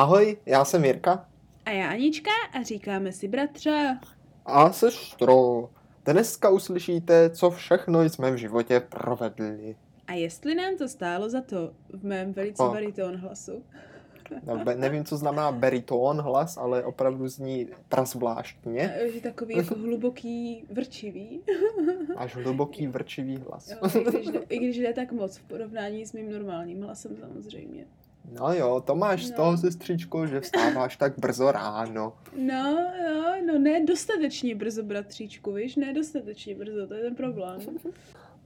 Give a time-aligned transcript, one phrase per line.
[0.00, 1.28] Ahoj, já jsem Jirka.
[1.64, 3.98] A já Anička a říkáme si bratře.
[4.46, 5.68] A sestro.
[6.04, 9.76] Dneska uslyšíte, co všechno jsme v životě provedli.
[10.06, 12.70] A jestli nám to stálo za to v mém velice O.
[12.70, 13.64] bariton hlasu.
[14.46, 18.98] No, be- nevím, co znamená baritón hlas, ale opravdu zní prazvláštně.
[19.14, 21.40] Že takový jako hluboký, vrčivý.
[22.16, 23.70] Až hluboký vrčivý hlas.
[23.70, 27.16] Jo, i, když ne, I když ne tak moc v porovnání s mým normálním hlasem
[27.16, 27.86] samozřejmě.
[28.40, 29.36] No jo, to máš z No.
[29.36, 32.12] toho, sestřičko, že vstáváš tak brzo ráno.
[32.36, 32.76] No,
[33.08, 35.76] no, no ne dostatečně brzo, bratříčku, víš?
[35.76, 37.60] Ne dostatečně brzo, to je ten problém.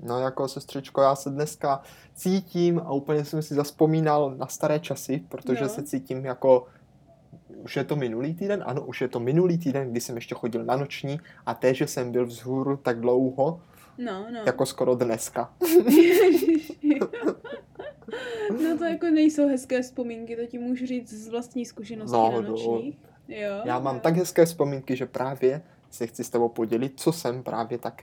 [0.01, 1.83] No jako sestřičko, já se dneska
[2.15, 5.69] cítím a úplně jsem si zaspomínal na staré časy, protože No.
[5.69, 6.67] se cítím jako
[7.65, 8.63] už je to minulý týden?
[8.67, 11.87] Ano, už je to minulý týden, kdy jsem ještě chodil na noční a té, že
[11.87, 13.61] jsem byl vzhůru tak dlouho,
[13.99, 14.41] No, no.
[14.47, 15.53] jako skoro dneska.
[18.63, 22.41] No to jako nejsou hezké vzpomínky, to ti můžu říct z vlastní zkušenosti No, na
[22.41, 22.49] no.
[22.51, 22.99] nočních.
[23.29, 24.01] Jo, Já mám jo.
[24.05, 28.03] tak hezké vzpomínky, že právě se chci s tebou podělit, co jsem právě tak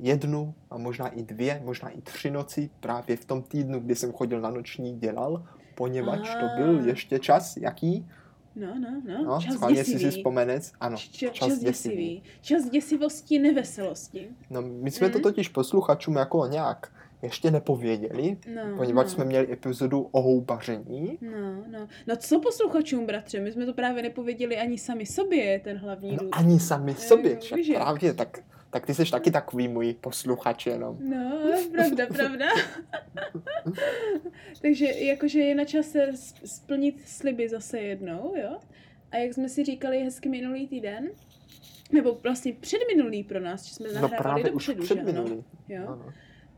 [0.00, 4.12] jednu a možná i dvě, možná i tři noci právě v tom týdnu, kdy jsem
[4.12, 6.86] chodil na noční, dělal, poněvadž to byl Ah.
[6.86, 8.06] ještě čas, jaký?
[8.56, 10.10] No, no, no, No, čas schválně si si děsivý.
[10.10, 10.72] vzpomenec.
[10.80, 12.22] Ano, Č- čas, čas děsivý.
[12.40, 14.28] Čas děsivosti, neveselosti.
[14.50, 15.22] No, my jsme to Mhm.
[15.22, 19.10] totiž posluchačům jako nějak ještě nepověděli, No, poněvadž no.
[19.10, 21.18] jsme měli epizodu o houbaření.
[21.20, 21.88] No, no.
[22.06, 23.40] No co posluchačům, bratře?
[23.40, 26.36] My jsme to právě nepověděli ani sami sobě, ten hlavní No důvod.
[26.36, 27.74] ani sami sobě, Eh, však že?
[27.74, 28.38] právě, tak,
[28.70, 30.98] tak ty jsi taky takový můj posluchač jenom.
[31.10, 31.40] No,
[31.72, 32.46] pravda, pravda.
[34.62, 36.08] Takže jakože je na čase
[36.44, 38.58] splnit sliby zase jednou, jo?
[39.12, 41.08] A jak jsme si říkali hezky minulý týden,
[41.92, 45.44] nebo vlastně předminulý pro nás, že jsme No nahrávali právě už dopředu, že předminulý.
[45.68, 45.82] Jo?
[45.88, 46.12] Ano.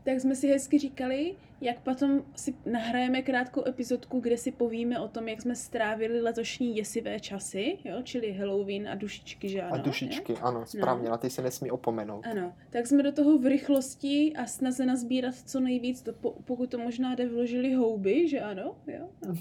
[0.09, 5.07] Tak jsme si hezky říkali, jak potom si nahrajeme krátkou epizodku, kde si povíme o
[5.07, 8.01] tom, jak jsme strávili letošní děsivé časy, jo?
[8.03, 9.73] čili Halloween a dušičky, že ano?
[9.73, 12.25] A dušičky, ano, správně, na ty se nesmí opomenout.
[12.31, 16.69] Ano, tak jsme do toho v rychlosti a snaze nazbírat co nejvíc, to, po- pokud
[16.71, 18.75] to možná jde, vložili houby, že ano?
[18.87, 19.09] Jo?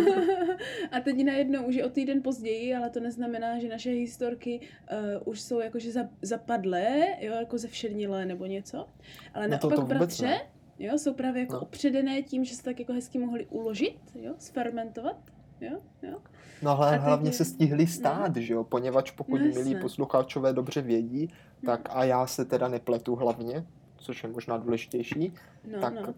[0.92, 4.98] a teď najednou už je o týden později, ale to neznamená, že naše historky uh,
[5.28, 8.86] už jsou jakože za, zapadlé, jo, jako zevšednilé nebo něco.
[9.34, 10.40] Ale No to- naopak to vůbec bratře, ne.
[10.80, 11.60] Jo, jsou právě jako No.
[11.60, 15.16] opředené tím, že se tak jako hezky mohli uložit, jo, sfermentovat,
[15.60, 16.18] jo, jo.
[16.62, 20.80] No ale teď hlavně se stihli stát, že jo, poněvadž pokud No milí posluchačové dobře
[20.82, 21.28] vědí,
[21.66, 25.32] tak a já se teda nepletu hlavně, což je možná důležitější,
[25.72, 26.14] No, tak no, právě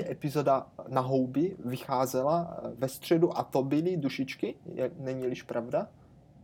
[0.00, 0.04] správně.
[0.10, 5.88] epizoda na houby vycházela eh, ve středu a to byly dušičky, je- není-liž pravda?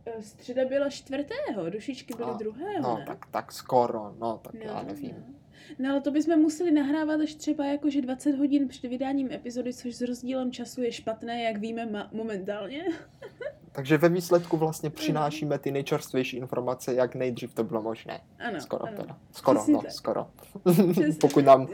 [0.05, 3.03] Eh, Středa byla čtvrtého, dušičky byly A, druhého, No, ne?
[3.07, 5.15] tak, tak skoro, no, tak já nevím.
[5.27, 5.33] No.
[5.79, 9.95] No ale to bychom museli nahrávat až třeba jakože 20 hodin před vydáním epizody, což
[9.95, 12.85] s rozdílem času je špatné, jak víme ma- momentálně.
[13.73, 18.21] Takže ve výsledku vlastně přinášíme ty nejčerstvější informace, jak nejdřív to bylo možné.
[18.39, 18.97] Ano, Skoro ano.
[18.97, 19.17] teda.
[19.31, 19.91] Skoro, Přesně no, tak.
[19.91, 20.27] skoro.
[21.21, 21.67] Pokud, nám,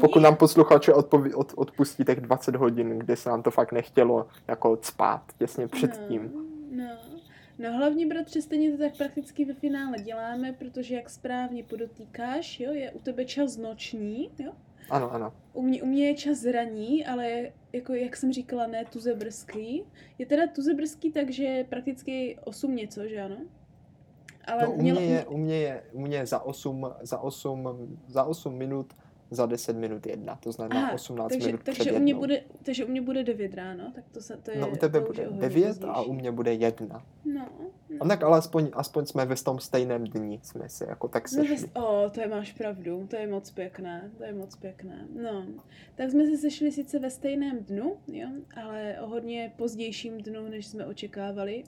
[0.00, 4.26] pokud nám posluchače odpoví, od, odpustí těch 20 hodin, kde se nám to fakt nechtělo
[4.48, 6.30] jako spát těsně předtím.
[6.72, 7.11] No, no.
[7.62, 12.72] No hlavně, bratře, stejně to tak prakticky ve finále děláme, protože jak správně podotýkáš, jo,
[12.72, 14.52] je u tebe čas noční, jo?
[14.90, 15.32] Ano, ano.
[15.52, 19.82] U mě, u mě je čas raní, ale jako jak jsem říkala, ne tuze brzký.
[20.18, 23.36] Je teda tuze brzký, takže prakticky 8 něco, že ano?
[24.44, 27.18] Ale No, u, mělo- mě je, u, mě je, u mě je za 8, za
[27.18, 27.68] 8,
[28.06, 28.92] za 8 minut,
[29.34, 32.20] za 10 minut jedna, to znamená Aha, 18 takže, minut takže před u mě jednou.
[32.20, 35.00] bude, takže u mě bude 9 ráno, tak to, se, to je, no u tebe
[35.00, 37.02] bude je o hodně 9 a u mě bude jedna.
[37.24, 37.48] No,
[38.00, 41.42] A tak ale aspoň, aspoň jsme ve tom stejném dni, jsme se jako tak No,
[41.42, 41.56] sešli.
[41.56, 45.06] ves- o, to je máš pravdu, to je moc pěkné, to je moc pěkné.
[45.22, 45.46] No,
[45.94, 48.28] tak jsme se sešli sice ve stejném dnu, jo,
[48.64, 51.64] ale o hodně pozdějším dnu, než jsme očekávali.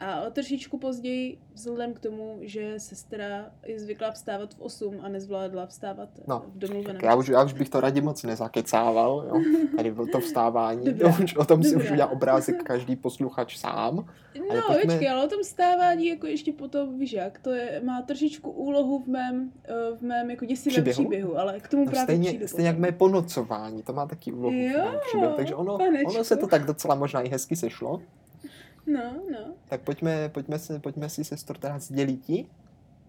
[0.00, 5.08] A o trošičku později, vzhledem k tomu, že sestra je zvyklá vstávat v 8 a
[5.08, 9.40] nezvládla vstávat No, v domluveném já už, já už bych to raději moc nezakecával, jo.
[9.76, 11.92] Tady bylo to vstávání, Dobrá, to už, o tom si už dobrá.
[11.92, 14.06] udělá obrázek každý posluchač sám.
[14.50, 17.80] ale No, pojďme- počkej, ale o tom stávání jako ještě potom, víš jak, to je,
[17.84, 20.94] má trošičku úlohu v mém, eh, v mém jako děsivém Příběhu?
[21.10, 24.32] příběhu, ale k tomu No, právě stejně, přijdu stejně jak mé ponocování, to má taky
[24.32, 24.50] úlohu.
[24.50, 26.10] v Jo, mém příběhu, takže ono, panečku.
[26.14, 28.00] ono se to tak docela možná i hezky sešlo.
[28.86, 29.38] No, no,
[29.68, 32.46] Tak pojďme, pojďme, si, pojďme si sestro teda sdělit ti,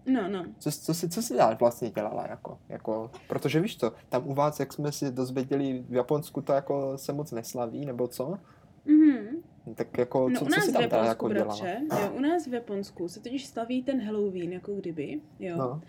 [0.06, 0.44] no, no.
[0.58, 4.34] co, co, si, co si dál vlastně dělala, jako, jako, protože víš co, tam u
[4.34, 8.38] vás, jak jsme si dozvěděli, v Japonsku to jako se moc neslaví, nebo co?
[8.84, 9.26] Mhm.
[9.74, 11.60] Tak jako, No co, u co nás si v tam teda Japonsku, jako dělala?
[11.60, 15.56] bratře, jo, u nás v Japonsku se totiž slaví ten Halloween, jako kdyby, jo.
[15.56, 15.82] No,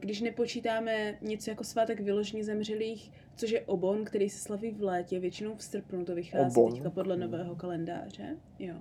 [0.00, 5.20] když nepočítáme něco jako svátek vyložení zemřelých, což je obon, který se slaví v létě,
[5.20, 6.72] většinou v srpnu to vychází obon.
[6.72, 8.74] teďka podle nového kalendáře, jo.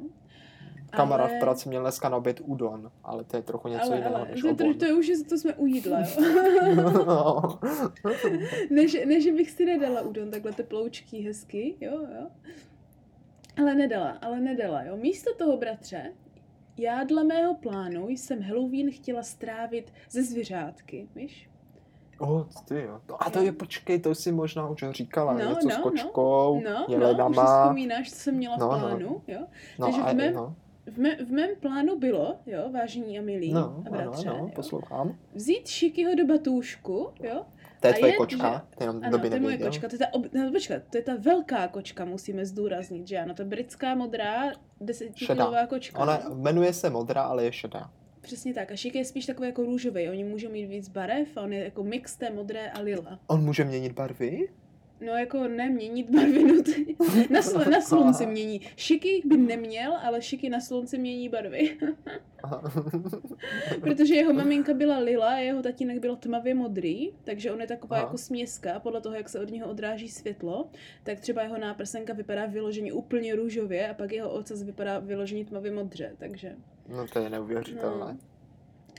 [0.90, 1.38] Kamarád ale...
[1.38, 4.28] v práci měl dneska na oběd udon, ale to je trochu něco ale, jiného ale,
[4.28, 7.60] než to, to, to, je už, to jsme u jídla, jo.
[8.70, 12.28] než, než bych si nedala udon, takhle teploučký, hezky, jo, jo.
[13.58, 14.98] Ale nedala, ale nedala, jo.
[14.98, 16.14] Místo toho, bratře,
[16.78, 21.50] já dle mého plánu jsem Halloween chtěla strávit ze zvířátky, víš?
[22.18, 23.02] Oh, ty jo.
[23.10, 26.62] No, a to je, počkej, to si možná už říkala, no, něco no, s kočkou,
[26.64, 27.24] no, no, jelenama.
[27.24, 29.34] No, už si vzpomínáš, co jsem měla no, v plánu, no.
[29.34, 29.40] jo?
[29.80, 30.56] No, Takže a, v mém, no.
[30.86, 34.52] v, mé, v mém plánu bylo, jo, vážení a milí no, a bratře, ano, ano,
[34.56, 35.16] poslouchám.
[35.34, 37.46] Vzít Šikyho do batůžku, jo,
[37.80, 38.54] to je tvoje kočka?
[38.54, 39.90] Že, to jenom ano, to je moje kočka.
[39.90, 43.34] To je, ta, ob, no, počkat, to je ta velká kočka, musíme zdůraznit, že ano,
[43.34, 46.00] to je britská modrá desetikilová kočka.
[46.00, 47.90] Ona jmenuje se modrá, ale je šedá.
[48.28, 48.72] Přesně tak.
[48.72, 50.10] A šik je spíš takový jako růžový.
[50.10, 53.20] Oni můžou mít víc barev on je jako mix té modré a lila.
[53.28, 54.50] On může měnit barvy?
[55.02, 56.76] No jako neměnit barvy nutně.
[57.30, 58.62] Na, sl- na slunci mění.
[58.76, 61.78] Šiky by neměl, ale šiky na slunci mění barvy.
[63.82, 67.96] Protože jeho maminka byla lila a jeho tatínek byl tmavě modrý, takže on je taková
[67.96, 68.06] Aha.
[68.06, 70.70] jako směska, podle toho, jak se od něho odráží světlo,
[71.04, 75.72] tak třeba jeho náprsenka vypadá vyloženě úplně růžově a pak jeho ocas vypadá vyloženě tmavě
[75.72, 76.56] modře, takže...
[76.88, 78.14] No to je neuvěřitelné.
[78.14, 78.37] No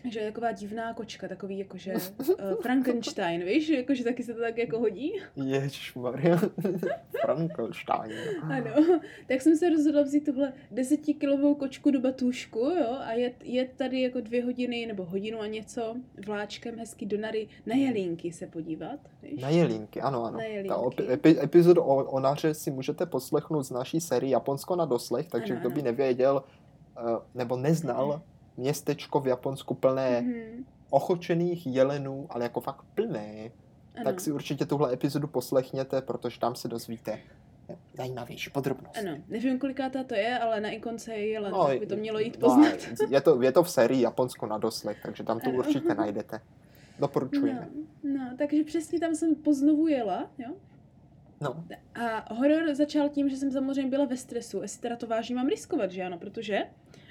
[0.04, 4.58] že je taková divná kočka, takový jakože uh, Frankenstein, víš, jakože taky se to tak
[4.58, 5.12] jako hodí.
[5.44, 6.36] Ježišmarja,
[7.20, 8.12] Frankenstein.
[8.42, 13.70] Ano, tak jsem se rozhodla vzít tuhle desetikilovou kočku do batušku, jo, a jet, jet
[13.76, 15.96] tady jako dvě hodiny nebo hodinu a něco
[16.26, 19.42] vláčkem hezky do Nary na Jelínky se podívat, víš?
[19.42, 20.38] Na Jelínky, ano, ano.
[20.38, 20.68] Na jelínky.
[20.96, 25.28] Ta epi, epizodu o, o Naře si můžete poslechnout z naší série Japonsko na doslech,
[25.28, 26.44] takže ano, kdo by nevěděl
[27.02, 30.64] uh, nebo neznal, mm městečko v Japonsku plné mm-hmm.
[30.90, 33.50] ochočených jelenů, ale jako fakt plné,
[33.94, 34.04] ano.
[34.04, 37.18] tak si určitě tuhle epizodu poslechněte, protože tam se dozvíte
[37.94, 38.98] zajímavější podrobnost.
[38.98, 42.18] Ano, nevím, koliká to je, ale na ikonce je jelen, no, tak by to mělo
[42.18, 42.74] jít no, poznat.
[43.00, 45.58] No, je, to, je to v sérii Japonsko na doslech, takže tam to ano.
[45.58, 46.40] určitě najdete.
[46.98, 47.68] Doporučujeme.
[48.02, 50.54] No, no, takže přesně tam jsem poznovu jela, jo.
[51.40, 51.64] No.
[51.94, 55.48] A horor začal tím, že jsem samozřejmě byla ve stresu, jestli teda to vážně mám
[55.48, 56.62] riskovat, že ano, protože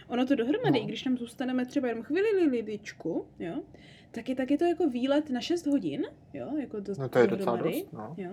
[0.07, 0.85] Ono to dohromady, no.
[0.85, 3.63] když tam zůstaneme třeba jenom chvíli lidičku, jo,
[4.11, 7.19] tak je, tak je to jako výlet na 6 hodin, jo, jako to, no to
[7.19, 8.15] je docela dost, no.
[8.17, 8.31] jo.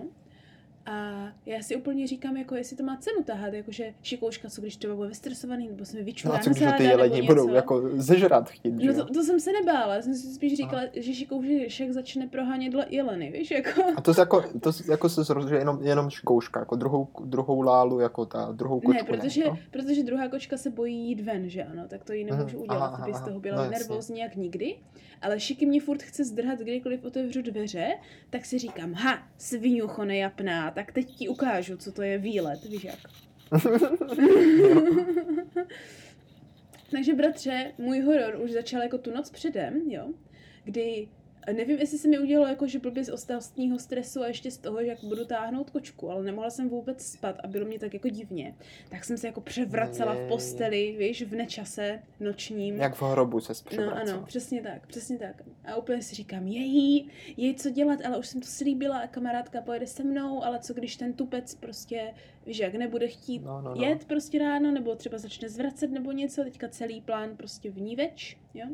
[0.85, 4.77] A já si úplně říkám, jako jestli to má cenu tahat, jakože šikouška, co když
[4.77, 7.89] třeba bude vystresovaný, nebo se mi vyčurá no a co když ty jelení budou jako
[7.93, 10.91] zežrat chtít, No to, to, jsem se nebála, jsem si spíš říkala, Aha.
[10.95, 13.81] že šikoušek začne prohánět jeleny, víš, jako.
[13.95, 18.25] A to jako, to jako se zrozuje jenom, jenom šikouška, jako druhou, druhou lálu, jako
[18.25, 19.11] ta druhou kočku.
[19.11, 19.57] Ne, protože, ne, no?
[19.71, 23.03] protože druhá kočka se bojí jít ven, že ano, tak to ji nemůžu udělat, aha,
[23.03, 24.75] aby z toho byla no, nervózní jak nikdy.
[25.21, 27.87] Ale Šiky mě furt chce zdrhat, kdykoliv otevřu dveře,
[28.29, 32.83] tak si říkám, ha, svinucho nejapná, tak teď ti ukážu, co to je výlet, víš
[32.83, 32.99] jak.
[36.91, 40.07] Takže bratře, můj horor už začal jako tu noc předem, jo,
[40.63, 41.07] kdy
[41.53, 44.81] nevím, jestli se mi udělalo jako, že blbě z ostatního stresu a ještě z toho,
[44.81, 48.09] že jak budu táhnout kočku, ale nemohla jsem vůbec spát a bylo mě tak jako
[48.09, 48.55] divně.
[48.89, 52.75] Tak jsem se jako převracela v posteli, víš, v nečase nočním.
[52.75, 55.41] Jak v hrobu se No ano, přesně tak, přesně tak.
[55.65, 59.61] A úplně si říkám, její, jej co dělat, ale už jsem to slíbila a kamarádka
[59.61, 62.13] pojede se mnou, ale co když ten tupec prostě,
[62.45, 63.85] víš, jak nebude chtít no, no, no.
[63.85, 68.67] jet prostě ráno, nebo třeba začne zvracet nebo něco, teďka celý plán prostě vníveč, jo.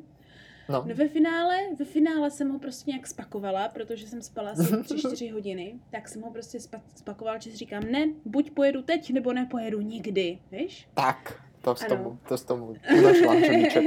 [0.70, 0.84] No.
[0.88, 5.34] no ve finále, ve finále jsem ho prostě nějak spakovala, protože jsem spala asi 3-4
[5.34, 6.58] hodiny, tak jsem ho prostě
[6.96, 10.88] spakovala, že si říkám, ne, buď pojedu teď, nebo nepojedu nikdy, víš?
[10.94, 13.34] Tak, to s tomu, to s tomu našla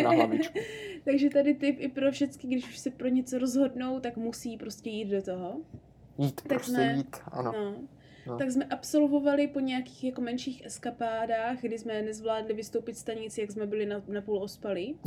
[0.02, 0.59] na hlavičku.
[1.04, 4.90] Takže tady tip i pro všechny, když už se pro něco rozhodnou, tak musí prostě
[4.90, 5.57] jít do toho.
[6.19, 7.52] Jít, tak prostě jsme, jít, ano.
[7.52, 7.75] No,
[8.26, 8.38] No.
[8.38, 13.66] Tak jsme absolvovali po nějakých jako menších eskapádách, kdy jsme nezvládli vystoupit stanici, jak jsme
[13.66, 14.99] byli na, na půl ospalí.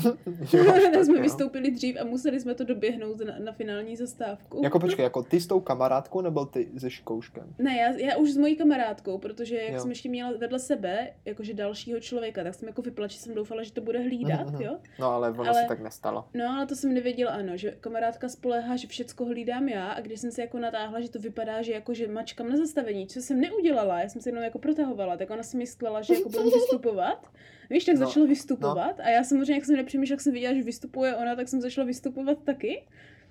[0.93, 4.61] tak jsme vystoupili dřív a museli jsme to doběhnout na, na finální zastávku.
[4.63, 7.55] Jako počkej, jako ty s tou kamarádkou nebo ty se škouškem?
[7.59, 9.79] Ne, já, já už s mojí kamarádkou, protože jak jo.
[9.79, 13.63] jsem ještě měla vedle sebe, jakože dalšího člověka, tak jsem jako vypla, že jsem doufala,
[13.63, 14.61] že to bude hlídat, mm-hmm.
[14.61, 14.77] jo.
[14.99, 16.25] No ale ono ale, se tak nestalo.
[16.33, 20.19] No ale to jsem nevěděla, ano, že kamarádka spoléhá, že všecko hlídám já a když
[20.19, 23.41] jsem se jako natáhla, že to vypadá, že jako, že mačkám na zastavení, co jsem
[23.41, 27.31] neudělala, já jsem se jenom jako protahovala, tak ona si myslela, že jako budu vystupovat.
[27.69, 29.03] Víš, tak no, začala vystupovat no.
[29.03, 31.87] a já samozřejmě, jak jsem nepřemýšlela, jak jsem viděla, že vystupuje ona, tak jsem začala
[31.87, 32.83] vystupovat taky.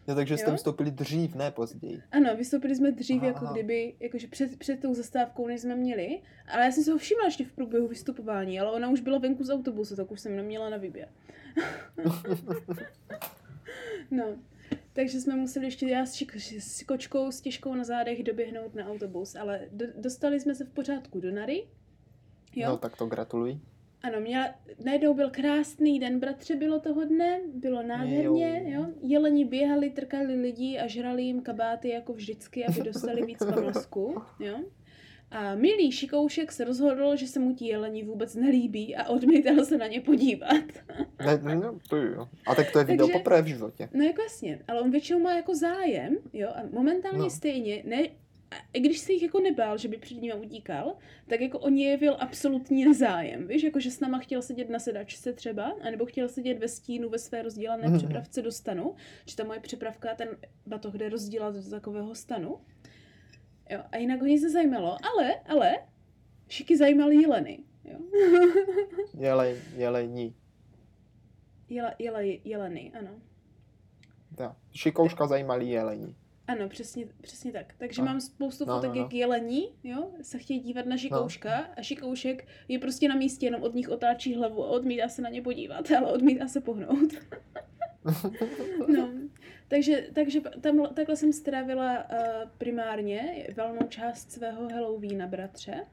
[0.08, 2.02] Jo, takže jste vystoupili dřív, ne později.
[2.12, 3.26] Ano, vystoupili jsme dřív, Aha.
[3.26, 6.20] jako kdyby, jakože před, před tou zastávkou, než jsme měli.
[6.48, 9.44] Ale já jsem se ho všimla ještě v průběhu vystupování, ale ona už byla venku
[9.44, 11.08] z autobusu, tak už jsem neměla na výběr.
[14.10, 14.24] no.
[14.96, 16.22] Takže jsme museli ještě já s,
[16.58, 20.70] s kočkou, s těžkou na zádech doběhnout na autobus, ale do, dostali jsme se v
[20.70, 21.66] pořádku do Nary.
[22.54, 22.68] Jo?
[22.68, 23.60] No tak to gratuluji.
[24.02, 28.80] Ano, měla, najednou byl krásný den, bratře, bylo toho dne, bylo nádherně, Jo.
[28.80, 28.86] jo.
[29.00, 34.58] Jeleni běhali, trkali lidi a žrali jim kabáty jako vždycky, aby dostali víc pamlsku, jo.
[35.30, 39.78] A milý šikoušek se rozhodl, že se mu ti jeleni vůbec nelíbí a odmítal se
[39.78, 40.64] na ně podívat.
[41.26, 42.28] Ne, ne, no, to jo.
[42.46, 43.88] A tak to je viděl Takže- poprvé v životě.
[43.94, 47.30] No jak vlastně, ale on většinou má jako zájem, jo, a momentálně No.
[47.30, 48.02] stejně, ne,
[48.50, 51.76] a i když se jich jako nebál, že by před nimi utíkal, tak jako on
[51.76, 56.28] jevil absolutní nezájem, víš, jako že s náma chtěl sedět na sedačce třeba, anebo chtěl
[56.28, 57.98] sedět ve stínu ve své rozdílené Mhm.
[57.98, 58.94] přepravce do stanu,
[59.26, 60.28] že ta moje přepravka, ten
[60.66, 62.56] batoh jde rozdílat do takového stanu.
[63.70, 65.76] Jo, a jinak ho nic nezajímalo, ale, ale,
[66.48, 67.98] šiky zajímaly jeleny, jo.
[69.18, 70.34] Jelej, jelení.
[71.68, 73.10] Jele, jele, jeleny, ano.
[74.38, 74.56] Ja.
[74.72, 76.16] Šikouška zajímalý jelení.
[76.46, 77.74] Ano, přesně, přesně tak.
[77.78, 79.02] Takže A- mám spoustu no, fotek, no, no.
[79.02, 83.62] jak jelení, jo, se chtějí dívat na šikouška a šikoušek je prostě na místě, jenom
[83.62, 87.12] od nich otáčí hlavu a odmítá se na ně podívat, ale odmítá se pohnout.
[88.88, 89.08] no,
[89.68, 92.18] takže, takže tam, takhle jsem strávila uh,
[92.58, 95.86] primárně valnou část svého Halloweena, bratře.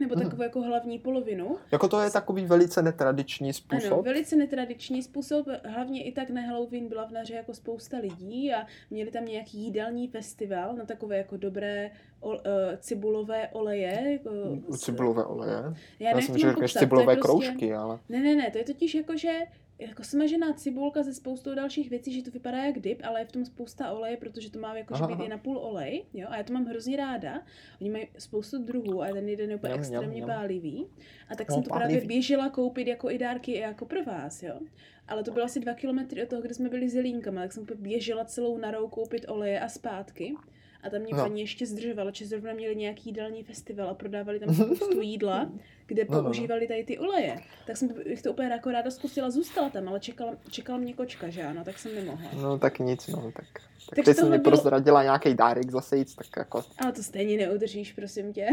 [0.00, 1.56] Nebo takovou jako hlavní polovinu.
[1.72, 3.92] Jako to je takový velice netradiční způsob.
[3.92, 8.52] Ano, velice netradiční způsob, hlavně i tak na Halloween byla v Naře jako spousta lidí
[8.52, 11.90] a měli tam nějaký jídelní festival na takové jako dobré
[12.20, 14.12] ol, uh, cibulové oleje.
[14.12, 14.30] Jako,
[14.76, 15.54] cibulové oleje.
[15.98, 17.98] já, Já jsem že cibulové prostě- kroužky, ale...
[18.08, 19.32] Ne, ne, ne, to je totiž jako, že
[19.78, 23.32] jako smažená cibulka se spoustou dalších věcí, že to vypadá jak dip, ale je v
[23.32, 26.36] tom spousta oleje, protože to má jako že být i na půl olej, jo, a
[26.36, 27.42] já to mám hrozně ráda.
[27.80, 30.28] Oni mají spoustu druhů a ten jeden je úplně mňam, extrémně mňam.
[30.38, 30.86] pálivý.
[31.28, 32.06] A tak No, jsem to právě pálivý.
[32.06, 34.60] běžela koupit jako i dárky i jako pro vás, jo.
[35.08, 37.66] Ale to bylo asi dva kilometry od toho, kde jsme byli s jelínkama, tak jsem
[37.76, 40.34] běžela celou narou koupit oleje a zpátky.
[40.82, 41.22] A tam mě No.
[41.22, 45.50] paní ještě zdržovala, že zrovna měli nějaký jídelní festival a prodávali tam spoustu jídla,
[45.86, 46.24] kde No, no, no.
[46.24, 47.36] používali tady ty oleje.
[47.66, 51.28] Tak jsem bych to úplně jako ráda zkusila, zůstala tam, ale čekala, čekala mě kočka,
[51.28, 52.30] že ano, tak jsem nemohla.
[52.42, 53.22] No tak nic, no.
[53.22, 53.44] Tak, tak
[53.90, 56.64] Takže teď jsem tohle mi bylo- prozradila nějaký dárek zase jít, tak jako...
[56.78, 58.46] Ale to stejně neudržíš, prosím tě.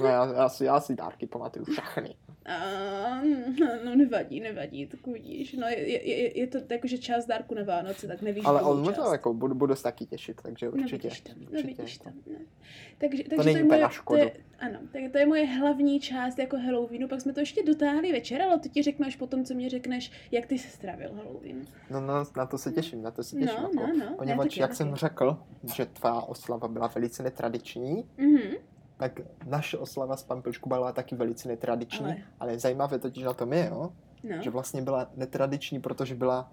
[0.00, 2.14] No já, já, si, já si dárky pamatuju všechny.
[2.46, 3.20] A,
[3.84, 5.52] no, nevadí, nevadí, tak uvidíš.
[5.52, 8.62] No, je, je, je, je to jako, že část dárku na Vánoce, tak nevíš, Ale
[8.62, 8.94] on část.
[8.96, 10.96] to jako budu, budu se taky těšit, takže No určitě.
[11.08, 12.36] vidíš tam, no určitě vidíš to- tam, no.
[12.98, 14.20] Takže, takže není je úplně moje, na to škodu.
[14.20, 18.12] je, ano, tak to je moje hlavní část jako Halloweenu, pak jsme to ještě dotáhli
[18.12, 21.64] večer, ale to ti řeknu až potom, co mě řekneš, jak ty se strávil Halloween.
[21.90, 23.56] No, no, na to se těším, na to se těším.
[23.56, 25.38] No, jako, no, no, Poněvadž, jak jsem řekl,
[25.76, 28.40] že tvá oslava byla velice netradiční, Mhm,
[28.96, 33.52] tak naše oslava z Pampelšku byla taky velice netradiční, ale, Ale- zajímavé totiž na tom
[33.52, 33.90] je, jo,
[34.36, 34.42] no.
[34.42, 36.50] že vlastně byla netradiční, protože byla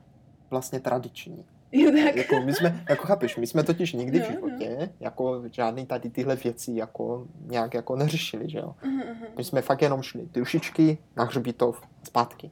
[0.50, 1.46] vlastně tradiční.
[1.72, 2.16] Jo, tak.
[2.16, 6.10] Jako my jsme, jako chápeš, my jsme totiž nikdy v No, životě jako žádný tady
[6.10, 8.76] tyhle věci jako nějak jako neřešili, že jo.
[8.84, 9.26] Aha, aha.
[9.38, 12.52] My jsme fakt jenom šli dušičky na hřbitov zpátky.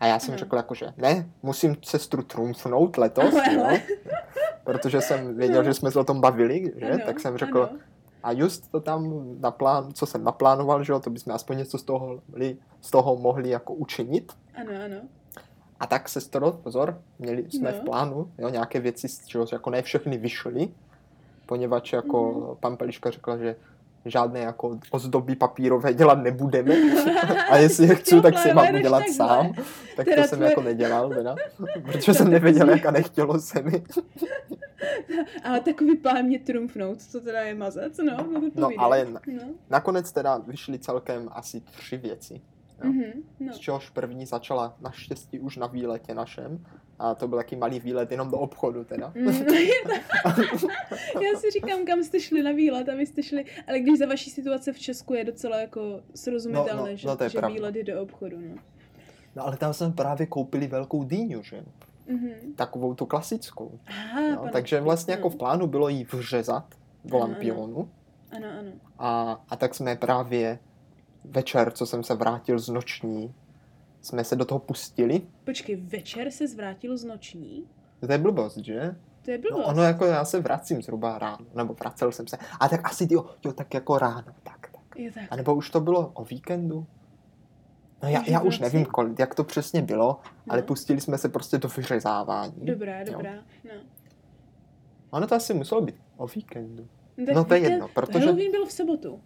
[0.00, 0.38] A já jsem Aha.
[0.38, 3.80] řekl jako, že ne, musím sestru trumfnout letos, Ale, jo, ale.
[4.64, 5.64] protože jsem věděl, No.
[5.64, 7.78] že jsme se o tom bavili, že, Ano, tak jsem řekl, ano.
[8.22, 11.82] A just to tam naplán, co jsem naplánoval, že jo, to bychom aspoň něco z
[11.82, 14.32] toho, mohli- z toho mohli jako učinit.
[14.54, 14.96] Ano, ano.
[15.80, 17.78] A tak sestro, pozor, měli jsme No.
[17.78, 20.68] v plánu, jo, nějaké věci, z čeho jako ne všechny vyšly,
[21.46, 22.56] poněvadž jako Mhm.
[22.60, 23.56] pan Peliška řekla, že
[24.04, 26.74] žádné jako ozdoby papírové dělat nebudeme.
[27.50, 29.14] A jestli je chci, tak si je mám udělat takhle.
[29.14, 29.52] sám.
[29.96, 31.34] Tak Teda to jsem tvoje- jako nedělal, teda,
[31.82, 33.82] protože To jsem nevěděl, jak a nechtělo se mi.
[35.44, 38.16] Ale takový plán mě trumfnout, to teda je mazec, no.
[38.32, 39.20] No, to No, ale No.
[39.70, 42.34] nakonec teda vyšly celkem asi tři věci.
[42.84, 42.90] Jo.
[42.92, 43.52] Mhm, no.
[43.52, 46.64] Z čehož první začala naštěstí už na výletě našem.
[47.02, 49.12] A to byl taky malý výlet jenom do obchodu teda.
[49.14, 49.26] Mm,
[51.14, 54.06] Já si říkám, kam jste šli na výlet a vy jste šli, ale když za
[54.06, 57.38] vaší situace v Česku je docela jako srozumitelné, No, no, že, no, to je že
[57.38, 57.54] pravda.
[57.54, 58.54] výlet do obchodu, no.
[59.36, 61.64] No ale tam jsme právě koupili velkou dýňu, že?
[62.06, 62.30] Mhm.
[62.56, 63.78] Takovou tu klasickou.
[63.86, 67.32] Aha, No, takže vlastně jako v plánu bylo jí vřezat do Ano, ano.
[67.32, 67.90] lampionu.
[68.36, 68.70] Ano, ano.
[68.98, 70.58] A, a tak jsme právě
[71.24, 73.34] večer, co jsem se vrátil z noční,
[74.02, 75.22] jsme se do toho pustili.
[75.44, 77.64] Počkej, večer se zvrátil z noční?
[78.00, 78.96] To je blbost, že?
[79.24, 79.68] To je No, blbost.
[79.68, 82.36] ono jako já se vracím zhruba ráno, nebo vracel jsem se.
[82.60, 84.96] A tak asi jo, jo tak jako ráno, tak, tak.
[84.96, 85.24] Je tak.
[85.30, 86.86] A nebo už to bylo o víkendu?
[88.02, 90.66] No já, já už nevím, kolik, jak to přesně bylo, ale No.
[90.66, 92.52] pustili jsme se prostě do vyřezávání.
[92.66, 93.06] Dobrá, jo.
[93.12, 93.32] dobrá.
[93.64, 93.70] No.
[95.10, 96.88] Ono to asi muselo být o víkendu.
[97.26, 99.20] tak No, to je jedno, protože- Halloween byl v sobotu.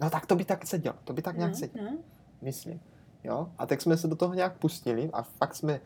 [0.00, 1.98] No tak to by tak sedělo, to by tak nějak no, sedělo, no.
[2.42, 2.80] myslím.
[3.24, 5.80] Jo, a tak jsme se do toho nějak pustili a fakt jsme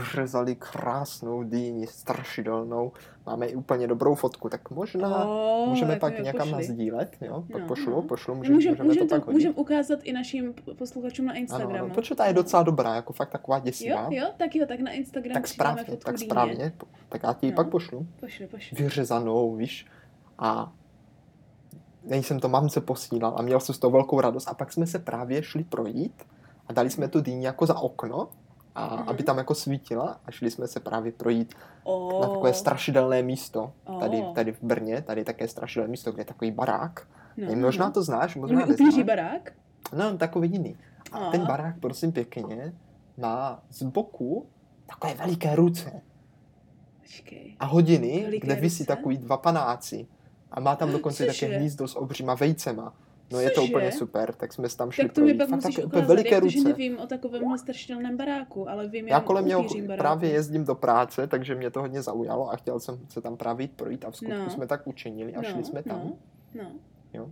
[0.00, 2.92] vřezali krásnou dýni, strašidelnou,
[3.26, 6.52] máme i úplně dobrou fotku, tak možná oh, můžeme pak někam pošli.
[6.52, 8.02] nazdílet, jo, pak No, pošlu, no.
[8.02, 9.34] pošlu, No, můžeme, Můžem, můžeme můžem, to to, pak hodit.
[9.36, 11.84] můžem ukázat i našim posluchačům na Instagramu.
[11.84, 14.08] ano, protože ta je docela dobrá, jako fakt taková Jo, děsivá.
[14.10, 16.26] jo, tak jo, tak na Instagram tak správně, fotku tak dýně.
[16.30, 16.72] správně,
[17.08, 17.56] tak já ti ji No.
[17.56, 18.06] pak pošlu.
[18.20, 18.76] Pošli, pošli.
[18.82, 19.86] vyřezanou, víš,
[20.38, 20.72] a
[22.04, 24.98] nejsem to mamce posílal a měl jsem z toho velkou radost a pak jsme se
[24.98, 26.22] právě šli projít
[26.66, 28.28] a dali jsme tu dýni jako za okno,
[28.74, 29.08] a Mhm.
[29.08, 31.54] aby tam jako svítila a šli jsme se právě projít
[31.84, 32.12] Oh.
[32.12, 34.34] na takové strašidelné místo, tady, Oh.
[34.34, 37.06] tady v Brně, tady je také strašidelné místo, kde je takový barák.
[37.36, 39.02] no, No, možná to znáš, možná neznáš.
[39.02, 39.52] barák?
[39.96, 40.76] No, takový jiný.
[41.12, 41.30] A A.
[41.30, 42.72] ten barák, prosím pěkně,
[43.18, 44.46] má z boku
[44.86, 46.00] takové veliké ruce
[47.00, 47.56] Počkej.
[47.60, 48.96] a hodiny, Veliké kde visí ruce?
[48.96, 50.06] takový dva panáci.
[50.50, 51.46] A má tam dokonce Cože?
[51.46, 52.94] také hnízdo s obříma vejcema.
[53.30, 53.72] No je to Cože?
[53.72, 56.08] úplně super, tak jsme tam šli Tak to mi pak Fakt musíš také úplně ukázat,
[56.14, 56.68] veliké jak to, že ruce.
[56.68, 59.64] nevím o takovémhle strašidelném baráku, ale vím Já kolem něho
[59.96, 63.64] právě jezdím do práce, takže mě to hodně zaujalo a chtěl jsem se tam právě
[63.64, 64.50] jít projít a v skutku No.
[64.50, 66.12] jsme tak učinili a no, šli jsme tam.
[66.54, 66.62] No,
[67.14, 67.30] no.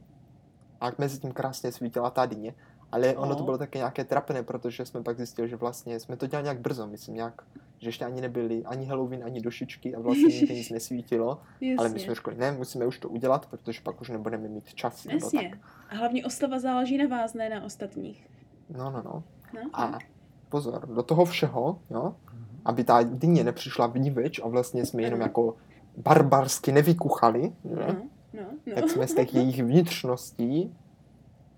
[0.80, 2.54] A mezi tím krásně svítila ta dyně.
[2.92, 3.44] Ale ono to No.
[3.44, 6.86] bylo také nějaké trapné, protože jsme pak zjistili, že vlastně jsme to dělali nějak brzo,
[6.86, 7.42] myslím nějak,
[7.78, 11.40] že ještě ani nebyli ani Halloween, ani došičky a vlastně nikdy nic nesvítilo.
[11.60, 11.76] Jasně.
[11.78, 15.04] Ale my jsme řekli, ne, musíme už to udělat, protože pak už nebudeme mít čas.
[15.04, 15.50] Nebo Jasně.
[15.50, 15.58] tak.
[15.90, 18.28] A hlavně oslava záleží na vás, ne na ostatních.
[18.70, 19.22] No, no, no.
[19.54, 19.70] No?
[19.72, 19.98] A
[20.48, 22.14] pozor, do toho všeho, jo,
[22.64, 25.56] aby ta dyně nepřišla vníveč a vlastně jsme jenom jako
[25.96, 27.86] barbarsky nevykuchali, že?
[27.86, 27.96] No,
[28.32, 28.74] no, no.
[28.74, 30.76] tak jsme z těch jejich vnitřností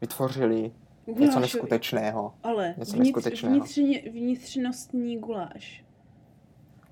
[0.01, 0.73] vytvořili
[1.07, 1.41] něco Gulášový.
[1.43, 2.35] neskutečného.
[2.43, 3.55] Ale něco vnitř, neskutečného.
[3.55, 5.85] vnitřně, vnitřnostní guláš.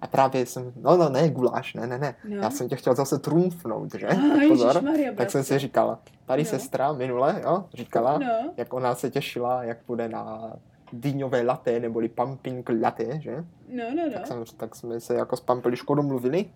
[0.00, 2.14] A právě jsem, no, no, ne, guláš, ne, ne, ne.
[2.28, 2.37] No.
[2.37, 4.07] Já jsem tě chtěl zase trumfnout, že?
[4.09, 4.14] Ah,
[4.49, 4.69] Pozor.
[4.69, 6.49] ježišmarja, Tak jsem si říkal, tady No.
[6.49, 8.26] sestra minule, jo, říkala, No,
[8.57, 10.52] jak ona se těšila, jak bude na
[10.92, 13.45] dýňové latte, neboli pumping latte, že?
[13.69, 14.26] no, no, Tak, no.
[14.26, 16.50] jsem, tak jsme se jako s Pampeliškou domluvili.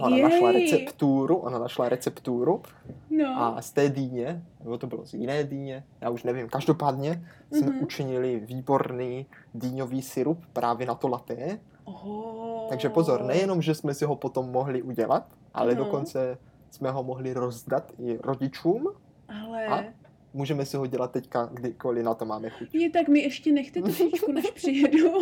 [0.00, 0.62] Ona našla Jej.
[0.70, 2.62] recepturu, ona našla recepturu
[3.10, 7.24] No, a z té dýně, nebo to bylo z jiné dýně, já už nevím, každopádně
[7.52, 7.82] jsme Mhm.
[7.82, 11.58] učinili výborný dýňový syrup právě na to latte.
[11.84, 12.68] oh.
[12.68, 15.84] Takže pozor, nejenom, že jsme si ho potom mohli udělat, ale No.
[15.84, 16.38] dokonce
[16.70, 18.88] jsme ho mohli rozdat i rodičům.
[19.44, 19.66] Ale...
[19.66, 19.84] A?
[20.34, 22.74] Můžeme si ho dělat teďka, kdykoliv na to máme chuť.
[22.74, 25.12] Je, tak mi ještě nechte trošičku, než přijedu.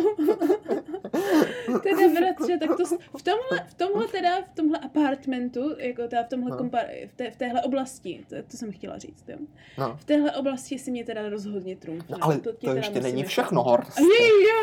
[1.83, 2.85] teda bratře, tak to
[3.17, 6.57] v tomhle, v tomhle teda, v tomhle apartmentu, jako teda v tomhle No.
[6.57, 9.37] kompar, v, té, v téhle oblasti, to, to jsem chtěla říct, jo.
[9.77, 12.05] No, V téhle oblasti si mě teda rozhodně trumfne.
[12.17, 13.29] no ale to, teda ještě není nechat.
[13.29, 13.97] všechno, Horst.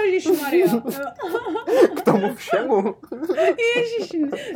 [0.06, 0.66] Ježišmarja.
[0.72, 0.82] No,
[1.96, 2.94] K tomu všemu.
[3.76, 4.12] Ježiš,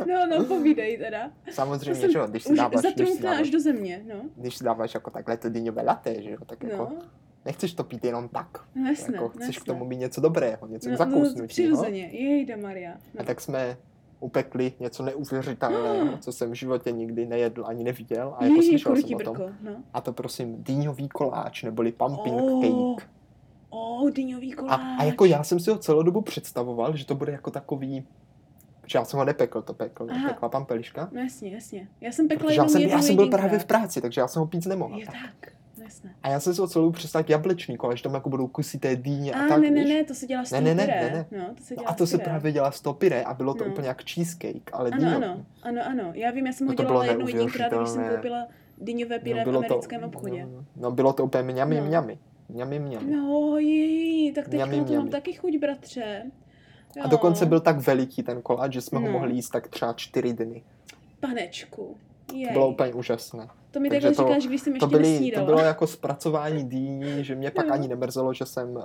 [0.07, 1.31] no, no, povídej teda.
[1.45, 4.15] To Samozřejmě, že jo, když si dáváš, zatrumfla až do země, no.
[4.35, 7.01] když si dáváš jako takhle to dýňové latte, že jo, tak jako No,
[7.45, 8.47] nechceš to pít jenom tak.
[8.75, 9.61] no jasné, Jako chceš jasné.
[9.61, 11.47] k tomu mít něco dobrého, něco k no, no, zakousnutí.
[11.47, 12.91] přirozeně, jejda Maria.
[12.93, 13.23] A No.
[13.25, 13.77] tak jsme
[14.19, 18.95] upekli něco neuvěřitelného, co jsem v životě nikdy nejedl ani neviděl a jako Její, slyšel
[18.95, 19.33] jsem o tom.
[19.37, 19.71] brko, no.
[19.93, 22.61] A to prosím dýňový koláč, neboli pumping Oh,
[22.95, 23.09] cake.
[23.69, 24.81] Oh, dýňový A, koláč.
[24.99, 28.03] a jako já jsem si ho celou dobu představoval, že to bude jako takový,
[28.85, 30.29] že já jsem ho nepekl, to pekl, Aha.
[30.29, 31.09] pekla pampeliška.
[31.11, 31.87] No jasně, jasně.
[32.01, 34.27] Já jsem pekla Protože já jenom jsem, já jsem byl právě v práci, takže já
[34.27, 34.99] jsem ho pít nemohl.
[34.99, 35.53] Jo, tak.
[35.53, 36.15] No, jasné.
[36.23, 36.93] A já jsem si ho celou
[37.27, 40.03] jablečný koláč, že tam jako budou kusy té dýně a, A tak, ne, ne, ne,
[40.03, 41.11] to se dělá z Ne, ne, ne, pyré.
[41.11, 43.33] ne, No, to se dělá No a to se právě dělá z toho pyré a
[43.33, 43.71] bylo to No.
[43.71, 45.15] úplně jak cheesecake, ale Ano, dýňový.
[45.25, 46.11] ano, ano, ano.
[46.13, 49.43] Já vím, já jsem ho No dělala jednou jedinkrát, když jsem koupila dýňové pyré v
[49.43, 50.45] bylo to, americkém obchodě.
[50.45, 51.85] No, no, bylo to úplně mňami, No.
[51.85, 52.17] mňami.
[52.49, 53.11] Mňami, mňami.
[53.15, 55.09] No, jej, tak teďka Mňami, to mám mňami.
[55.09, 56.23] taky chuť, bratře.
[57.03, 59.11] A dokonce byl tak veliký ten koláč, že jsme ho No.
[59.11, 60.63] mohli jíst tak třeba čtyři dny.
[61.19, 61.95] Panečku.
[62.25, 62.51] To Jej.
[62.53, 63.47] bylo úplně úžasné.
[63.71, 67.23] to mi takhle to- říkáš, když jsem ještě To, byly, to bylo jako zpracování dýní,
[67.23, 68.79] že mě pak ani nemrzelo, že jsem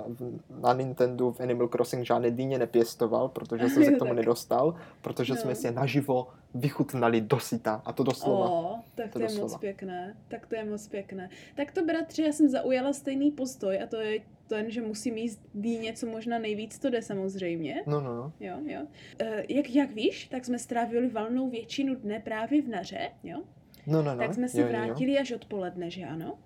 [0.61, 5.33] na Nintendo v Animal Crossing žádné dýně nepěstoval, protože jsem se k tomu nedostal, protože
[5.33, 5.39] No.
[5.39, 8.49] jsme si je naživo vychutnali do syta, a to doslova.
[8.49, 9.47] O, tak To to, je doslova.
[9.47, 10.15] moc pěkné.
[10.27, 11.29] Tak to je moc pěkné.
[11.55, 15.41] Tak to bratře, já jsem zaujala stejný postoj a to je ten, že musím jíst
[15.53, 17.83] dýně, co možná nejvíc to jde samozřejmě.
[17.87, 18.33] No, no, no.
[18.39, 18.81] Jo, jo.
[19.19, 23.43] E, jak, jak víš, tak jsme strávili valnou většinu dne právě v Naře, jo?
[23.87, 24.17] No, no, no.
[24.17, 24.79] tak jsme se jo, jo, jo.
[24.79, 26.39] vrátili až odpoledne, že ano?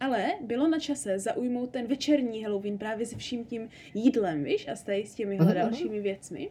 [0.00, 4.76] Ale bylo na čase zaujmout ten večerní Halloween právě se vším tím jídlem, víš, a
[4.76, 5.62] s těmihle Mhm, mhm.
[5.62, 6.50] dalšími věcmi.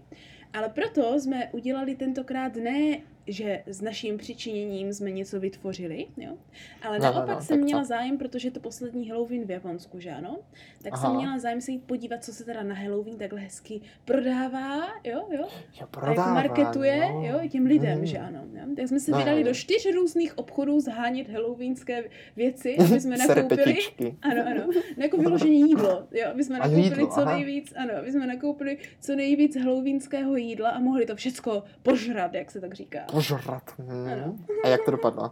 [0.54, 6.38] Ale proto jsme udělali tentokrát ne že s naším přičiněním jsme něco vytvořili, jo.
[6.82, 7.88] Ale No, no, naopak no, jsem tak měla co?
[7.88, 10.38] zájem, protože je to poslední Halloween v Japonsku, že ano?
[10.84, 11.02] Tak Aha.
[11.08, 15.28] jsem měla zájem se jít podívat, co se teda na Halloween takhle hezky prodává, jo,
[15.32, 15.40] jo.
[15.40, 17.26] Jo, A jako prodává, marketuje, no.
[17.26, 18.06] jo, těm lidem, Hmm.
[18.06, 18.40] že ano.
[18.54, 18.62] Jo?
[18.76, 19.48] Tak jsme se No, vydali jo.
[19.48, 22.04] do čtyř různých obchodů zhánět halloweenské
[22.36, 23.78] věci, aby jsme nakoupili.
[24.22, 24.64] Ano, ano.
[24.98, 27.36] No, jako vyloženě jídlo, jo, aby jsme A nakoupili jídlo, co aha.
[27.36, 32.52] nejvíc, ano, aby jsme nakoupili co nejvíc halloweenského jídla a mohli to všecko požrat, jak
[32.52, 33.00] se tak říká.
[33.28, 33.64] Požrat.
[33.78, 34.46] Hmm.
[34.64, 35.32] A jak to dopadlo?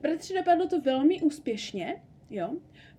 [0.00, 2.50] Bratře, dopadlo to velmi úspěšně, jo,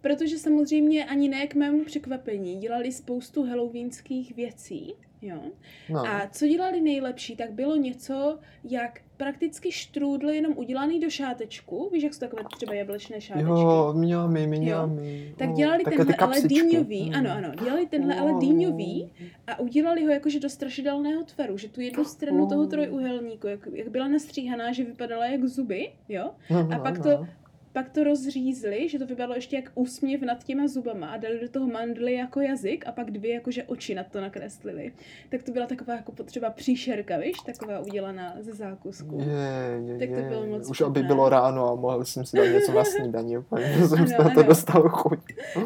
[0.01, 5.41] protože samozřejmě ani ne k mému překvapení dělali spoustu halloweenských věcí, jo.
[5.89, 6.05] No.
[6.07, 12.03] A co dělali nejlepší, tak bylo něco, jak prakticky štrůdl jenom udělaný do šátečku, víš,
[12.03, 13.49] jak jsou takové třeba jablečné šátečky.
[13.49, 15.33] Jo, mňami, mňami.
[15.37, 17.15] Tak O, dělali ty tenhle ale dýňový, Hmm.
[17.15, 18.39] ano, ano, dělali tenhle ale O.
[18.39, 19.11] dýňový
[19.47, 22.67] a udělali ho jakože do strašidelného tvaru, že tu jednu stranu toho O.
[22.67, 27.03] trojuhelníku, jak, jak byla nastříhaná, že vypadala jak zuby, jo, No, a no, pak no.
[27.03, 27.27] to
[27.73, 31.49] pak to rozřízli, že to vypadalo ještě jak úsměv nad těma zubama a dali do
[31.49, 34.91] toho mandly jako jazyk a pak dvě jakože oči nad to nakreslili.
[35.29, 39.19] Tak to byla taková jako potřeba příšerka, víš, taková udělaná ze zákusku.
[39.19, 40.29] Je, je, Tak to je.
[40.29, 43.37] bylo moc Už aby bylo ráno a mohl jsem si dát něco na snídaní.
[43.37, 45.19] Úplně jsem Ano, toho to dostal chuť.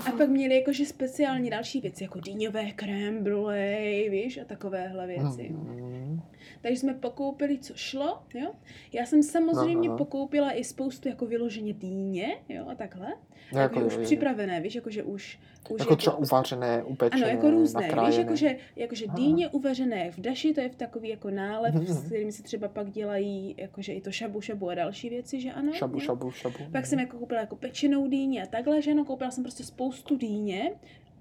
[0.07, 5.47] A pak měli jakože speciální další věci, jako dýňové krém brulee, víš, a takovéhle věci.
[5.49, 6.21] Hmm.
[6.62, 8.51] Takže jsme pokoupili, co šlo, jo.
[8.93, 9.97] Já jsem samozřejmě No, no.
[9.97, 13.08] pokoupila i spoustu jako vyloženě dýně, jo, a takhle.
[13.53, 15.39] No, Jako, jako, už připravené, víš, jakože už...
[15.69, 18.10] už Jako třeba uvařené, upečené, Ano, jako různé, nakrájené.
[18.10, 19.15] víš, jakože, jakože Aha.
[19.17, 21.86] dýně uvařené v daši, to je v takový jako nálev, Mhm.
[21.86, 25.51] s kterým se třeba pak dělají jakože i to šabu šabu a další věci, že
[25.51, 25.73] ano.
[25.73, 25.99] Šabu, jo?
[25.99, 26.55] šabu, šabu.
[26.71, 30.17] Pak jsem jako koupila jako pečenou dýně a takhle, že ano, koupila jsem prostě spoustu
[30.17, 30.71] dýně,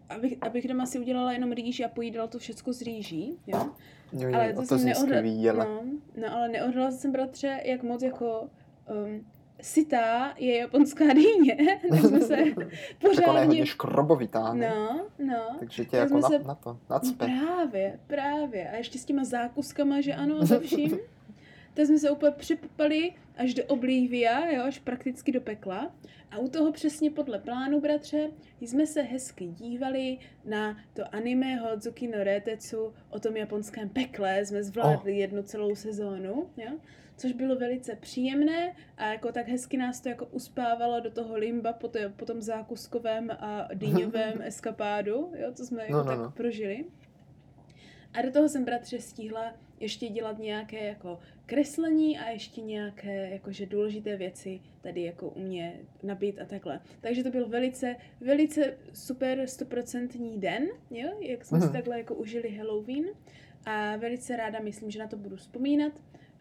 [0.09, 3.67] abych, abych doma si udělala jenom rýži a pojídala to všecko z rýží, jo.
[4.19, 5.65] Jo, jo, Ale to, to jsem neodhla...
[5.65, 5.81] no,
[6.17, 8.49] no, ale neodhledala jsem, bratře, jak moc jako
[9.07, 9.27] um,
[9.61, 12.67] sitá je japonská dýně, tak jsme se Tak ona
[13.03, 13.47] je pořádně...
[13.47, 14.69] hodně škrobovitá, ne?
[14.75, 15.57] No, no.
[15.59, 17.25] Takže tě Tak jako na, se- na to, No nacpe.
[17.27, 18.71] právě, právě.
[18.71, 20.99] A ještě s těma zákuskama, že ano, a za vším.
[21.75, 25.95] tak jsme se úplně připali až do Oblivia, jo, až prakticky do pekla.
[26.31, 32.09] A u toho přesně podle plánu, bratře, jsme se hezky dívali na to anime Hodzuki
[32.09, 34.47] no Retetsu o tom japonském pekle.
[34.47, 35.19] Jsme zvládli oh.
[35.19, 36.79] jednu celou sezónu, jo.
[37.17, 41.73] Což bylo velice příjemné a jako tak hezky nás to jako uspávalo do toho limba
[41.73, 46.19] po, to, po tom zákuskovém a dýňovém eskapádu, jo, co jsme jako No, no, tak
[46.19, 46.31] no.
[46.31, 46.85] prožili.
[48.15, 53.67] A do toho jsem bratře stihla ještě dělat nějaké jako kreslení a ještě nějaké jakože
[53.67, 56.81] důležité věci tady jako u mě nabít a takhle.
[57.01, 61.73] Takže to byl velice, velice super stoprocentní den, jo, jak jsme si Mhm.
[61.75, 63.05] takhle jako užili Halloween
[63.67, 65.93] a velice ráda myslím, že na to budu vzpomínat.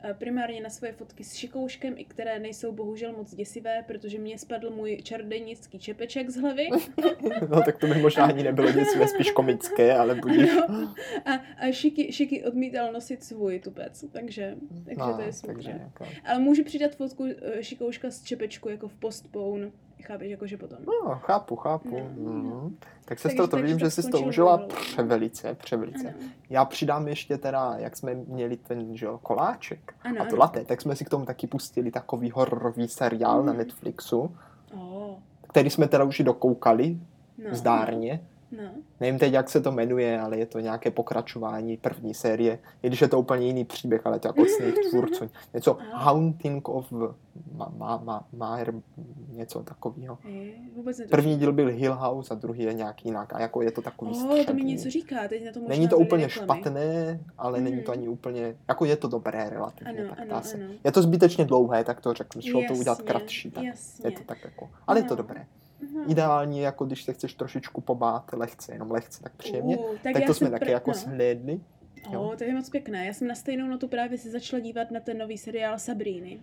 [0.06, 4.38] Eh, Primárně na svoje fotky s šikouškem, i které nejsou bohužel moc děsivé, protože mě
[4.38, 6.68] spadl můj čarodějnický čepeček z hlavy.
[7.50, 10.50] No tak to by možná ani nebylo nic spíš komické, ale budíš.
[10.70, 15.34] No, a, a Šiky, Šiky odmítal nosit svůj tupec, takže, takže No, to je takže
[15.39, 15.80] smutné.
[15.84, 19.72] jako, Ale můžu přidat fotku eh, Šikouška z čepečku jako v postpone,
[20.06, 20.78] chápeš, jakože potom.
[20.88, 22.00] no, chápu, chápu.
[22.18, 22.42] No, no.
[22.42, 22.78] Mm.
[22.80, 26.08] Tak Takže- sestro, to takže vím, to že jsi to užila převelice, převelice.
[26.10, 26.18] Ano,
[26.50, 30.16] Já přidám ještě teda, jak jsme měli ten že koláček ano.
[30.22, 30.38] a to ano.
[30.39, 33.58] latte, tak jsme si k tomu taky pustili takový hororový seriál na Mhm.
[33.60, 34.36] Netflixu,
[34.78, 35.16] Oh,
[35.50, 36.98] který jsme teda už i dokoukali,
[37.38, 38.24] no, zdárně.
[38.58, 38.63] No,
[39.00, 42.60] Nevím teď, jak se to jmenuje, ale je to nějaké pokračování první série.
[42.84, 45.30] I když je to úplně jiný příběh, ale to jako od svých tvůrců.
[45.54, 46.04] Něco Aha.
[46.04, 46.92] Haunting of
[47.54, 47.72] ma,
[48.04, 48.60] ma, ma,
[49.34, 50.18] něco takového.
[51.12, 53.34] První díl byl Hill House a druhý je nějaký jinak.
[53.34, 55.88] A jako je to takový Oh, to mi něco říká, teď na to možná Není
[55.88, 56.46] to úplně reklamy.
[56.62, 58.00] špatné, ale není to Mhm.
[58.00, 60.58] ani úplně, jako je to dobré relativně, Ano, tak ano, se.
[60.58, 60.66] ano.
[60.84, 64.08] Je to zbytečně dlouhé, tak to řeknu, šlo to udělat kratší, tak Jasně.
[64.08, 65.18] je to tak jako, ale je to No.
[65.18, 65.46] dobré.
[65.96, 66.12] No.
[66.12, 69.78] Ideální, jako když se chceš trošičku pobát lehce, jenom lehce, tak příjemně.
[69.78, 70.93] Uh, tak já to jsme taky pr- jako no.
[70.93, 71.60] shlédli.
[72.12, 72.22] jo.
[72.22, 73.06] Oh, to je moc pěkné.
[73.06, 76.39] Já jsem na stejnou notu právě se začala dívat na ten nový seriál Sabriny.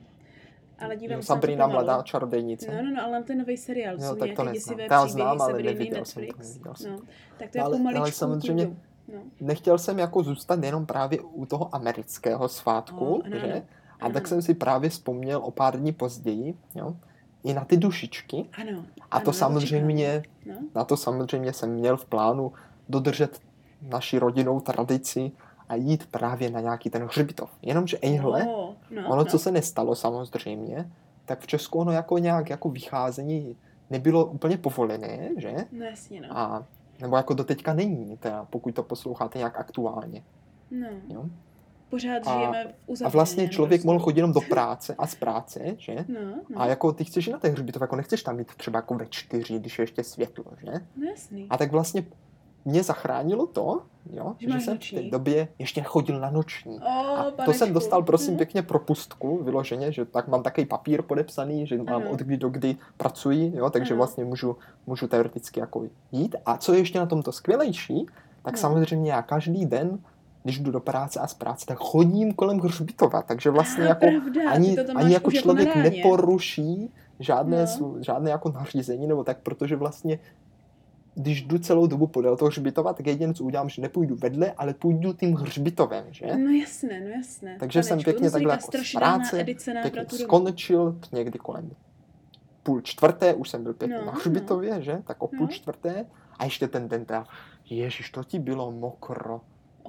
[0.79, 1.85] Ale dívám Jo, se na Sabrina pomalu.
[1.87, 2.75] mladá čarodějnice.
[2.77, 4.79] No, no, no, ale na ten nový seriál, jsou tak to neznám.
[4.81, 6.99] já znám, ale Sabriny neviděl jsem to, neviděl jsem no,
[7.39, 8.77] tak to je Ale- ale, pomaličku ale samozřejmě-.
[9.15, 9.23] No.
[9.41, 13.53] Nechtěl jsem jako zůstat jenom právě u toho amerického svátku, Oh, ano, že?
[13.53, 13.63] ano.
[14.01, 16.97] A Ano, tak jsem si právě vzpomněl o pár dní později, jo,
[17.45, 18.45] i na ty dušičky.
[18.61, 18.85] Ano.
[19.11, 20.23] A to samozřejmě.
[20.47, 20.55] No.
[20.75, 22.53] na to samozřejmě jsem měl v plánu
[22.89, 23.41] dodržet
[23.83, 25.33] naši rodinnou tradici
[25.69, 27.51] a jít právě na nějaký ten hřbitov.
[27.63, 29.25] Jenomže ejhle, Oh, no, ono, no.
[29.25, 30.91] co se nestalo samozřejmě,
[31.25, 33.57] tak v Česku ono jako nějak jako vycházení
[33.91, 35.55] nebylo úplně povolené, že?
[35.73, 36.39] No jasně, no.
[36.39, 36.65] A
[37.01, 40.23] nebo jako doteďka není, teda, pokud to posloucháte nějak aktuálně.
[40.71, 40.89] no.
[41.09, 41.25] Jo?
[41.91, 42.67] Pořád A- žijeme
[42.99, 44.05] v A vlastně člověk mohl prostoru.
[44.05, 46.05] chodit jenom do práce a z práce, že?
[46.09, 48.95] No, no, A jako ty chceš na té hřbitov, jako nechceš tam mít třeba jako
[48.95, 50.73] ve čtyři, když je ještě světlo, že?
[50.97, 51.47] no jasný.
[51.51, 52.07] A tak vlastně
[52.65, 54.99] mě zachránilo to, jo, Že že, jsem v noční.
[54.99, 56.79] té době ještě chodil na noční.
[56.81, 57.53] O, A to panečku.
[57.59, 58.37] jsem dostal, prosím, Mhm.
[58.37, 62.11] pěkně propustku, vyloženě, že tak mám takový papír podepsaný, že mám Ano.
[62.11, 63.99] od kdy do kdy pracuji, jo, takže Ano.
[63.99, 66.37] vlastně můžu, můžu teoreticky jako jít.
[66.47, 68.07] A co je ještě na tomto skvělejší,
[68.43, 68.59] tak No.
[68.61, 69.99] samozřejmě já každý den,
[70.43, 74.01] když jdu do práce a z práce, tak chodím kolem hřbitova, takže vlastně Ah, jako
[74.01, 75.91] pravda, ani, ani jako jako člověk ráně.
[75.91, 77.89] neporuší žádné, No.
[77.97, 78.03] no.
[78.03, 80.19] žádné jako nařízení nebo tak, protože vlastně
[81.15, 84.75] když jdu celou dobu podél toho hřbitova, tak jediné, co udělám, že nepůjdu vedle, ale
[84.75, 86.27] půjdu tím hřbitovem, že?
[86.37, 87.57] No jasné, no jasné.
[87.61, 91.71] Takže jsem Panečku, pěkně to se takhle jako z práce, Pěkně skončil někdy kolem
[92.63, 95.03] půl čtvrté, už jsem byl pěkně No, na hřbitově, že?
[95.05, 95.47] Tak o půl No.
[95.49, 96.07] čtvrté.
[96.39, 97.25] A ještě ten den teda,
[97.71, 99.41] ježiš, to ti bylo mokro.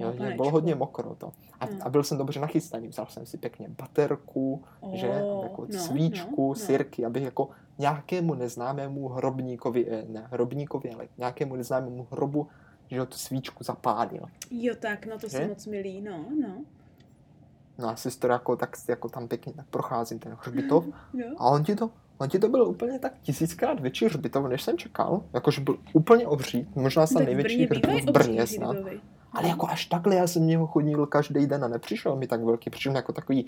[0.01, 1.31] Jo, že bylo hodně mokro to.
[1.59, 1.71] A, No.
[1.81, 5.07] a byl jsem dobře nachystaný, vzal jsem si pěkně baterku, O, že,
[5.43, 6.55] jako no, svíčku, no, no.
[6.55, 12.47] sirky, abych jako nějakému neznámému hrobníkovi, eh, ne hrobníkovi, ale nějakému neznámému hrobu,
[12.89, 14.23] že jo, tu svíčku zapálil.
[14.51, 15.37] Jo, tak, no to Že?
[15.37, 16.55] jsem moc milý, no, no.
[17.77, 20.85] No a sestra jako, tak, jako tam pěkně tak procházím ten hřbitov
[21.37, 24.77] a on ti to, on ti to byl úplně tak tisíckrát větší hřbitov, než jsem
[24.77, 25.23] čekal.
[25.33, 28.75] Jakože byl úplně obří, možná snad největší hřbitov v Brně snad.
[29.31, 32.69] Ale jako až takhle, já jsem něho chodil každý den a nepřišel mi tak velký,
[32.69, 33.45] přišel jako takový,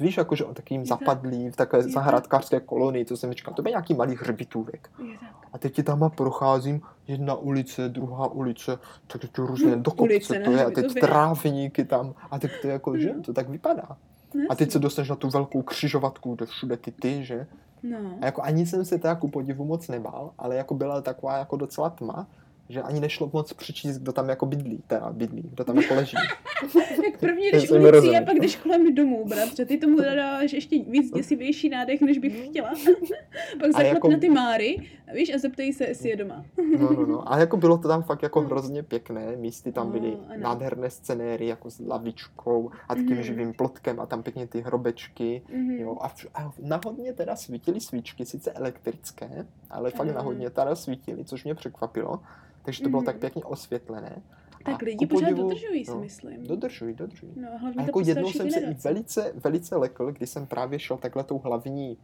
[0.00, 0.98] víš, jakože on takovým Je tak.
[1.00, 1.92] zapadlý, v takové tak.
[1.92, 4.90] zahrádkářské kolonii, co jsem říkal, to byl nějaký malý hřbitůvek.
[4.96, 5.06] Tak.
[5.52, 10.44] A teď ti tam procházím, jedna ulice, druhá ulice, tak to různě do Ulice kopce
[10.44, 13.22] to je, a teď trávníky tam, a teď to jako, že, No.
[13.22, 13.96] to tak vypadá.
[14.34, 17.46] No, A teď se dostaneš na tu velkou křižovatku, kde všude ty ty, že?
[17.82, 17.98] No.
[18.20, 21.56] A jako ani jsem se teda ku podivu moc nebál, ale jako byla taková jako
[21.56, 22.26] docela tma,
[22.68, 26.16] že ani nešlo moc přečíst, kdo tam jako bydlí, teda bydlí, kdo tam jako leží.
[27.04, 29.64] Jak první jdeš ulicí a pak jdeš kolem domů, bratře.
[29.64, 32.68] Ty tomu dáváš ještě víc děsivější nádech, než bych chtěla.
[33.60, 34.76] pak zaklep jako- na ty Máry,
[35.10, 36.44] a víš, a zeptej se, jestli je doma.
[36.78, 37.32] No, no, no.
[37.32, 40.42] A jako bylo to tam fakt jako hrozně pěkné, místy tam byly Oh, ano.
[40.42, 43.22] nádherné scenéry, jako s lavičkou a takým Mhm.
[43.22, 45.42] živým plotkem a tam pěkně ty hrobečky.
[45.52, 45.70] Mhm.
[45.70, 50.22] Jo, a, vš- a na hodně teda svítily svíčky, sice elektrické, ale fakt na Aha.
[50.22, 52.20] hodně teda svítily, což mě překvapilo.
[52.64, 53.06] Takže to bylo Mhm.
[53.06, 54.22] tak pěkně osvětlené.
[54.64, 56.46] Tak A lidi pořád podivu- dodržují, si no, myslím.
[56.46, 57.32] Dodržují, dodržují.
[57.36, 60.78] No, A hlavně jako ta jednou jsem se i velice, velice lekl, když jsem právě
[60.78, 61.96] šel takhle tou hlavní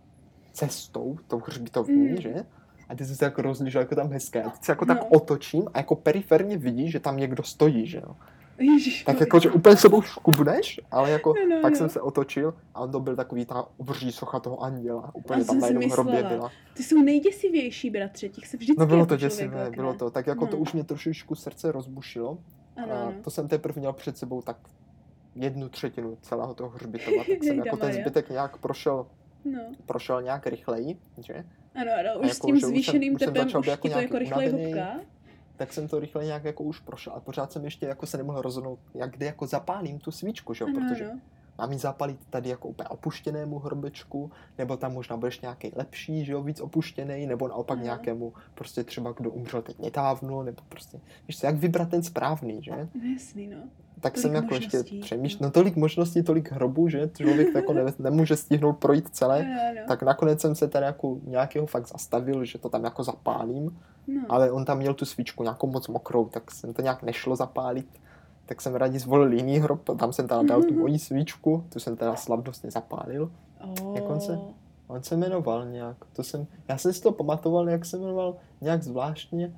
[0.53, 2.21] cestou, tou hřbitovní, Mm.
[2.21, 2.35] že?
[2.89, 4.43] A ty jsem se jako rozlížel, jako tam hezké.
[4.43, 5.07] A teď se jako tak No.
[5.09, 8.17] otočím a jako periferně vidíš, že tam někdo stojí, že jo.
[8.61, 11.77] Ježiš, Tak jako, že úplně sebou škubneš, ale jako No, no, pak no.
[11.79, 15.11] jsem se otočil a on to byl takový ta obří socha toho anděla.
[15.15, 16.51] Úplně A tam na jednom hrobě byla.
[16.77, 20.11] Ty jsou nejděsivější, bratře, těch se vždycky No bylo jako to člověk děsivé, bylo to.
[20.11, 20.63] Tak jako to No.
[20.63, 22.39] už mě trošičku srdce rozbušilo.
[22.77, 24.57] Ano, A to jsem teprve měl před sebou tak
[25.35, 29.07] jednu třetinu celého toho hřbitova, tak jsem jako ten zbytek nějak prošel,
[29.45, 29.61] No.
[29.87, 31.35] prošel nějak rychleji, že?
[31.75, 33.99] Ano, ano, už jako s tím už zvýšeným už jsem tepem už být jako to
[34.01, 35.01] jako rychleji hopká.
[35.61, 38.43] Tak jsem to rychle nějak jako už prošel, ale pořád jsem ještě jako se nemohl
[38.43, 41.11] rozhodnout, jak kdy jako zapálím tu svíčku, že jo, protože
[41.59, 46.33] mám ji zapalit tady jako úplně opuštěnému hrbečku, nebo tam možná budeš nějaký lepší, že
[46.33, 47.85] jo, víc opuštěný, nebo naopak Ano.
[47.85, 52.63] nějakému prostě třeba kdo umřel teď nedávno, nebo prostě, víš co, jak vybrat ten správný,
[52.63, 52.89] že?
[52.95, 53.59] No jasný, no.
[54.01, 55.47] Tak Tolik jsem jako ještě možností, přemýšlel, no.
[55.47, 59.39] no tolik možností, tolik hrobů, že člověk jako ne, nemůže stihnout projít celé.
[59.51, 59.81] Ano, ano.
[59.89, 64.23] Tak nakonec jsem se tady jako nějakého fakt zastavil, že to tam jako zapálím, no.
[64.29, 67.87] ale on tam měl tu svíčku nějakou moc mokrou, tak jsem to nějak nešlo zapálit.
[68.47, 71.97] Tak jsem raději zvolil jiný hrob, tam jsem teda dal tu moji svíčku, tu jsem
[71.97, 73.31] teda slavnostně zapálil.
[73.65, 73.97] Oh.
[73.97, 74.39] jak on se-
[74.87, 78.83] On se jmenoval nějak, to jsem, já jsem si to pamatoval, jak se jmenoval nějak
[78.83, 79.53] zvláštně.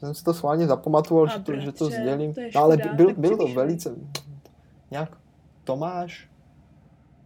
[0.00, 2.34] Jsem si to schválně zapamatoval, že to, že to sdělím.
[2.54, 3.94] no, ale byl, byl to velice,
[4.90, 5.16] nějak
[5.64, 6.28] Tomáš,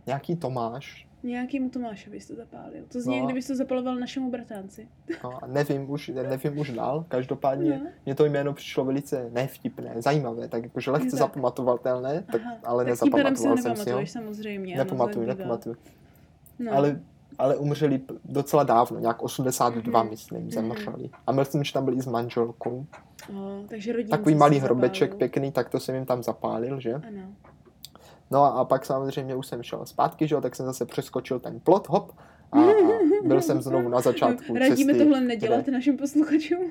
[0.06, 2.84] nějaký Tomáš, Nějakýmu Tomášovi jsi to zapálil.
[2.92, 3.24] To zní, No.
[3.26, 4.88] kdybys to zapaloval našemu bratánci.
[5.24, 7.90] no, a nevím už, nevím už dál, každopádně No.
[8.06, 11.18] mně to jméno přišlo velice nevtipné, zajímavé, tak jakože lehce tak.
[11.18, 14.06] zapamatovatelné, tak, Aha, ale tak nezapamatoval jsem si ho.
[14.06, 14.76] samozřejmě.
[14.76, 15.76] Nepamatuju, nepamatuju.
[16.58, 16.72] No.
[16.72, 17.00] Ale,
[17.38, 20.10] ale umřeli docela dávno, nějak 82, Mhm.
[20.10, 21.10] myslím, zemřeli.
[21.26, 22.86] A myslím, že tam byli s manželkou.
[23.36, 24.60] O, takže Takový malý zapálil.
[24.64, 26.94] hrobeček pěkný, tak to jsem jim tam zapálil, že?
[26.94, 27.22] Ano.
[28.30, 31.60] No a, pak samozřejmě už jsem šel zpátky, že jo, tak jsem zase přeskočil ten
[31.60, 32.12] plot, hop,
[32.52, 32.62] a, a
[33.24, 35.04] byl jsem znovu na začátku Radíme cesty.
[35.04, 36.70] tohle nedělat kde- našim posluchačům.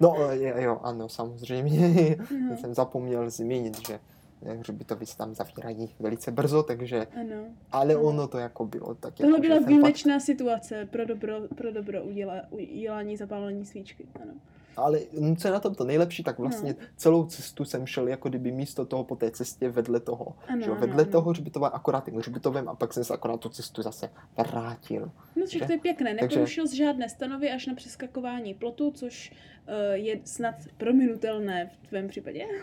[0.00, 2.16] No jo, jo, ano, samozřejmě.
[2.50, 2.56] No.
[2.56, 4.00] jsem zapomněl zmínit, že
[4.42, 7.44] eh, hřbitovy se tam zavírají velice brzo, takže, ano.
[7.72, 8.02] ale No.
[8.02, 11.72] ono to jako bylo tak Tohle jako, že byla fakt- výjimečná situace pro dobro, pro
[11.72, 14.06] dobro uděla, udělání zapálení svíčky.
[14.22, 14.32] Ano.
[14.76, 16.86] Ale mm, co je na tom to nejlepší, tak vlastně No.
[16.96, 20.34] celou cestu jsem šel jako kdyby místo toho po té cestě vedle toho.
[20.48, 21.12] Ano, že ano, vedle ano.
[21.12, 25.10] toho hřbitova akorát tím hřbitovem a pak jsem se akorát tu cestu zase vrátil.
[25.36, 26.14] No, však to je pěkné.
[26.14, 29.32] Takže- Neporušil z žádné stanovy až na přeskakování plotu, což
[29.68, 32.44] uh, je snad prominutelné v tvém případě.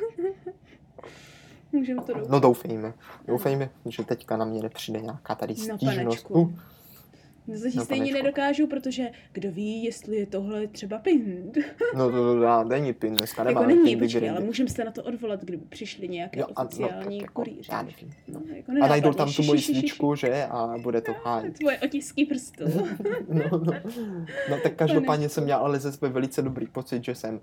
[1.75, 2.29] Můžeme to doufat.
[2.29, 2.93] No doufejme.
[3.27, 6.25] Doufejme, že teďka na mě nepřijde nějaká tady No, stížnost.
[6.29, 6.51] Uh,
[7.47, 8.23] No, zatím no, stejně panečku.
[8.23, 11.57] nedokážu, protože kdo ví, jestli je tohle třeba pind.
[11.95, 14.83] no to, to, to není pin, dneska jako nemáme není, pin počkej, ale můžeme se
[14.83, 17.71] na to odvolat, kdyby přišli nějaké Jo, a, no, oficiální jako, kurýři.
[17.71, 18.13] já nevím.
[18.27, 20.45] No, jako A najdou tam tu moji svíčku, že?
[20.45, 21.53] A bude to fajn.
[21.53, 22.63] Tvoje otisky prstů.
[23.29, 23.73] No, no.
[24.49, 27.39] no tak každopádně jsem měl ale ze sebe velice dobrý pocit, že jsem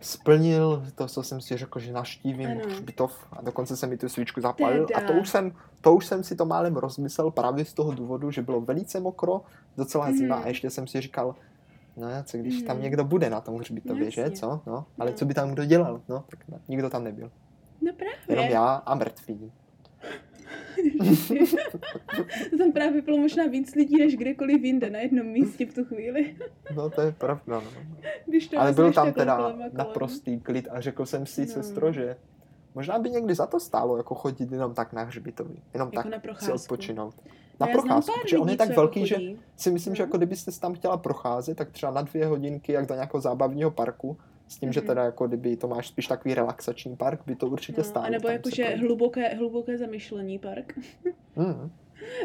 [0.00, 2.60] splnil to, co jsem si řekl, že naštívím Ano.
[2.66, 5.12] hřbitov a dokonce jsem mi tu svíčku zapalil a Teda.
[5.12, 8.42] to už jsem, to už jsem si to málem rozmyslel právě z toho důvodu, že
[8.42, 9.40] bylo velice mokro,
[9.76, 10.44] docela zima Mhm.
[10.44, 11.34] a ještě jsem si říkal,
[11.96, 12.82] no co když tam Mhm.
[12.84, 15.16] někdo bude na tom hřbitově, No, že, co, no, ale No.
[15.16, 17.30] co by tam kdo dělal, no, tak nikdo tam nebyl,
[17.82, 18.14] No právě.
[18.28, 19.52] jenom já a mrtví.
[22.58, 26.36] Tam právě bylo možná víc lidí, než kdekoliv jinde na jednom místě v tu chvíli.
[26.76, 27.62] No to je pravda, no.
[28.26, 31.46] Když to Ale byl tam teda kolem naprostý klid a řekl jsem si, No.
[31.46, 32.16] sestro, že
[32.74, 36.26] možná by někdy za to stálo jako chodit jenom tak na hřbitový, jenom Jako tak
[36.26, 37.14] na si odpočinout.
[37.24, 39.16] No, Na znám procházku, protože on je tak co jako velký, že
[39.56, 40.06] si myslím, že No.
[40.06, 44.16] jako kdybyste tam chtěla procházet, tak třeba na dvě hodinky, jak do nějakého zábavního parku,
[44.48, 44.86] s tím, že Mhm.
[44.86, 48.06] teda jako kdyby to máš spíš takový relaxační park, by to určitě No, stálo.
[48.06, 50.78] a nebo jakože hluboké, hluboké zamyšlení park.
[51.36, 51.70] Mm.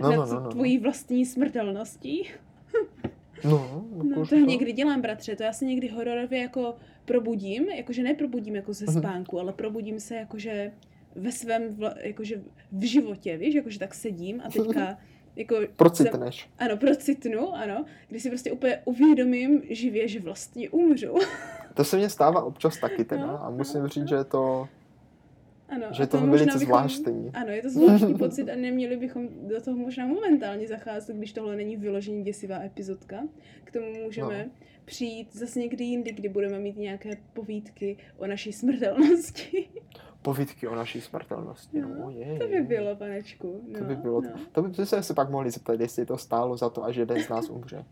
[0.02, 0.50] No, nad no, no, no, no.
[0.50, 2.30] tvojí vlastní smrtelností.
[3.44, 8.04] No, No, jakož to někdy dělám, bratře, to já se někdy hororově jako probudím, jakože
[8.04, 9.00] neprobudím jako ze Mhm.
[9.00, 10.72] spánku, ale probudím se jakože
[11.16, 14.98] ve svém, vla, jakože v životě, víš, jakože tak sedím a teďka
[15.36, 15.56] jako...
[15.76, 16.50] Procitneš.
[16.58, 21.16] Ano, procitnu, ano, kdy si prostě úplně uvědomím živě, že vlastně umřu.
[21.74, 24.08] To se mně stává občas taky teda No, a musím no, říct, no.
[24.08, 24.68] že je to,
[25.70, 27.32] Ano, že to velice bychom- zvláštní.
[27.34, 31.56] Ano, je to zvláštní pocit a neměli bychom do toho možná momentálně zacházet, když tohle
[31.56, 33.20] není vyloženě děsivá epizodka.
[33.64, 34.52] K tomu můžeme No.
[34.86, 39.70] přijít zase někdy jindy, kdy budeme mít nějaké povídky o naší smrtelnosti.
[40.22, 41.82] Povídky o naší smrtelnosti.
[41.82, 43.62] No, No, je, to by bylo, panečku.
[43.68, 44.22] No, To by bylo.
[44.22, 47.24] No, To by se se pak mohli zeptat, jestli to stálo za to, až jeden
[47.24, 47.86] z nás umře.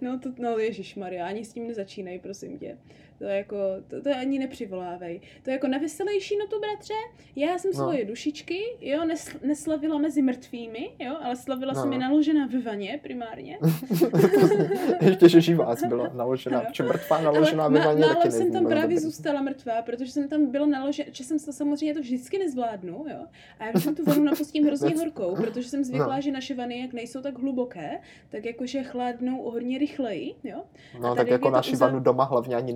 [0.00, 2.78] No, to, no ježišmarja, ani s tím nezačínej, prosím tě.
[3.22, 3.56] To je jako,
[3.88, 5.20] to, to ani nepřivolávej.
[5.42, 6.94] To je jako na veselější notu, bratře.
[7.36, 7.78] Já jsem No.
[7.78, 12.04] svoje dušičky, jo, nes, neslavila mezi mrtvými, jo, ale slavila No, jsem je no.
[12.08, 13.58] naložená ve vaně primárně.
[15.00, 16.66] Ještě, že živá byla naložená, Ano.
[16.68, 18.98] protože mrtvá naložená ve má- vaně taky jsem tam právě dobrý.
[18.98, 23.26] zůstala mrtvá, protože jsem tam byla naložena, že jsem to samozřejmě to vždycky nezvládnu, jo.
[23.58, 26.22] A já jsem tu vanu napustím hrozně horkou, protože jsem zvyklá, No.
[26.22, 27.98] že naše vany, jak nejsou tak hluboké,
[28.30, 30.62] tak jakože chládnou hodně rychleji, jo.
[31.00, 32.72] No tak jako je naši uzav- vanu doma hlavně ani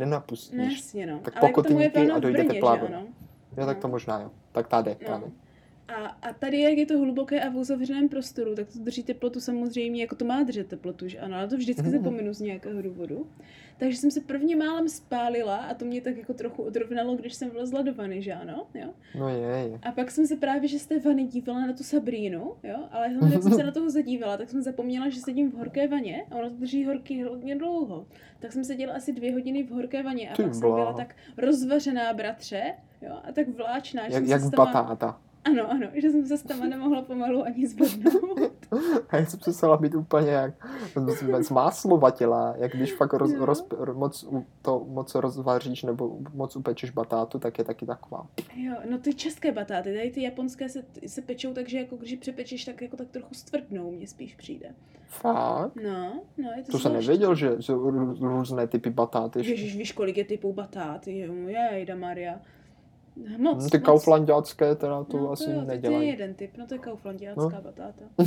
[0.52, 0.86] No nenapustíš.
[0.86, 1.18] jasně, no.
[1.18, 2.96] Tak Ale jako ta moje pokotinky vana a v dojde Brně, teplá že voda.
[2.98, 3.06] ano.
[3.56, 4.30] Jo, tak to možná jo.
[4.52, 5.06] Tak tady, No.
[5.08, 5.32] tady.
[5.88, 9.40] A, a tady, jak je to hluboké a v uzavřeném prostoru, tak to drží teplotu
[9.40, 11.90] samozřejmě, jako to má držet teplotu, že ano, ale to vždycky Mhm.
[11.90, 13.26] zapomenu z nějakého důvodu.
[13.78, 17.50] Takže jsem se prvně málem spálila a to mě tak jako trochu odrovnalo, když jsem
[17.50, 18.88] vlezla do vany, že ano, jo.
[19.18, 19.36] No je,
[19.70, 19.78] je.
[19.82, 23.08] A pak jsem se právě, že z té vany dívala na tu Sabrínu, jo, ale
[23.08, 26.24] hlavně, jak jsem se na toho zadívala, tak jsem zapomněla, že sedím v horké vaně
[26.30, 28.06] a ono to drží horký hodně dlouho.
[28.40, 30.76] Tak jsem seděla asi dvě hodiny v horké vaně a Ty pak jsem bláho.
[30.76, 32.62] byla tak rozvařená, bratře,
[33.02, 35.20] jo, a tak vláčná, že Jak, jsem jak se batáta.
[35.46, 38.38] Ano, ano, že jsem se stama nemohla pomalu ani zvednout.
[39.08, 40.54] A já jsem přestala být úplně jak
[41.40, 43.46] zmáslovatělá, jak když fakt roz, No.
[43.46, 44.28] roz, moc,
[44.62, 48.26] to moc rozvaříš nebo moc upečeš batátu, tak je taky taková.
[48.56, 52.14] Jo, no ty české batáty, tady ty japonské se, se pečou tak, že jako když
[52.16, 54.68] přepečeš, tak jako tak trochu stvrdnou, mně spíš přijde.
[55.08, 55.76] Fakt?
[55.84, 59.38] No, no, je to To jsem nevěděl, že jsou rů- různé typy batáty.
[59.38, 62.40] Ježíš, víš, kolik je typů batát, jo, jejda Maria.
[63.38, 63.86] Moc, Hm, Ty moc.
[63.86, 66.08] kauflandiácké teda to no, asi jo, to je nedělají.
[66.08, 67.62] jeden typ, no to je kauflandiácká No.
[67.62, 68.04] batáta.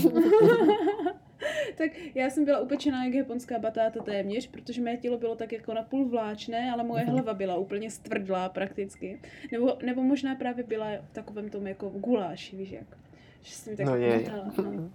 [1.77, 5.73] tak já jsem byla upečená jak japonská batáta téměř, protože mé tělo bylo tak jako
[5.73, 7.13] napůl vláčné, ale moje Mhm.
[7.13, 9.21] hlava byla úplně stvrdlá prakticky.
[9.51, 12.97] Nebo, nebo možná právě byla v takovém tom jako guláši, víš jak.
[13.41, 14.31] Že jsem tak No je, je.
[14.31, 14.89] no, no.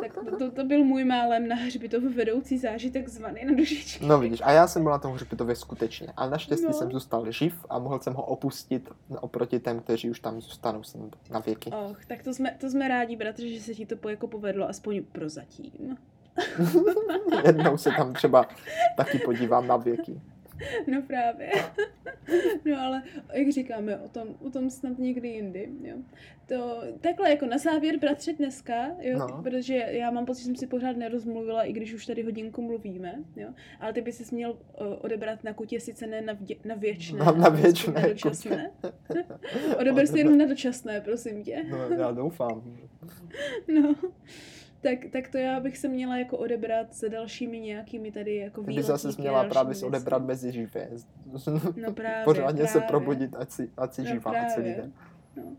[0.00, 4.06] Tak to, to, byl můj málem na hřbitov vedoucí zážitek zvaný na dušičky.
[4.06, 6.08] No vidíš, a já jsem byl na tom hřbitově skutečně.
[6.16, 6.72] A naštěstí No.
[6.72, 8.88] jsem zůstal živ a mohl jsem ho opustit
[9.20, 11.70] oproti těm, kteří už tam zůstanou jsem na věky.
[11.90, 14.68] Och, tak to jsme, to jsme rádi, bratře, že se ti to po, jako povedlo,
[14.68, 15.96] aspoň prozatím.
[17.46, 18.46] Jednou se tam třeba
[18.96, 20.20] taky podívám na věky.
[20.86, 21.50] No právě.
[22.64, 25.96] No ale jak říkáme, o tom, o tom snad někdy jindy, jo.
[26.46, 29.42] To, takhle jako na závěr, bratře, dneska, jo, No.
[29.42, 33.14] protože já mám pocit, že jsem si pořád nerozmluvila, i když už tady hodinku mluvíme,
[33.36, 33.48] jo,
[33.80, 34.56] ale ty by si měl uh,
[35.00, 38.70] odebrat na kutě, sice ne na, vdě, na věčné, Na- na věčné na dočasné.
[39.80, 41.64] Odeber si jenom na dočasné, prosím tě.
[41.70, 42.78] No, já doufám.
[43.68, 43.94] No.
[44.80, 48.66] Tak, tak to já bych se měla jako odebrat se dalšími nějakými tady jako Ty
[48.66, 50.88] výletníky, zase měla právě se odebrat mezi živé.
[51.76, 52.88] No právě, Pořádně se právě.
[52.88, 54.54] probudit, ať si, ať si No živá právě.
[54.54, 54.92] celý den.
[55.36, 55.56] No.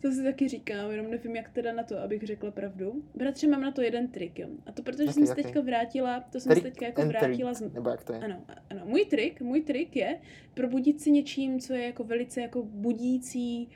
[0.00, 3.02] To si taky říkám, jenom nevím, jak teda na to, abych řekla pravdu.
[3.14, 4.48] Bratře, mám na to jeden trik, jo.
[4.66, 7.60] A to protože Jaký, jsem se teďka vrátila, to jsem se teďka jako vrátila z...
[7.72, 8.18] Nebo jak to je?
[8.18, 8.36] Ano,
[8.70, 8.82] ano.
[8.84, 10.18] Můj trik, můj trik je
[10.54, 13.68] probudit si něčím, co je jako velice jako budící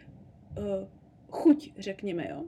[0.59, 0.89] uh,
[1.31, 2.45] chuť, řekněme, jo.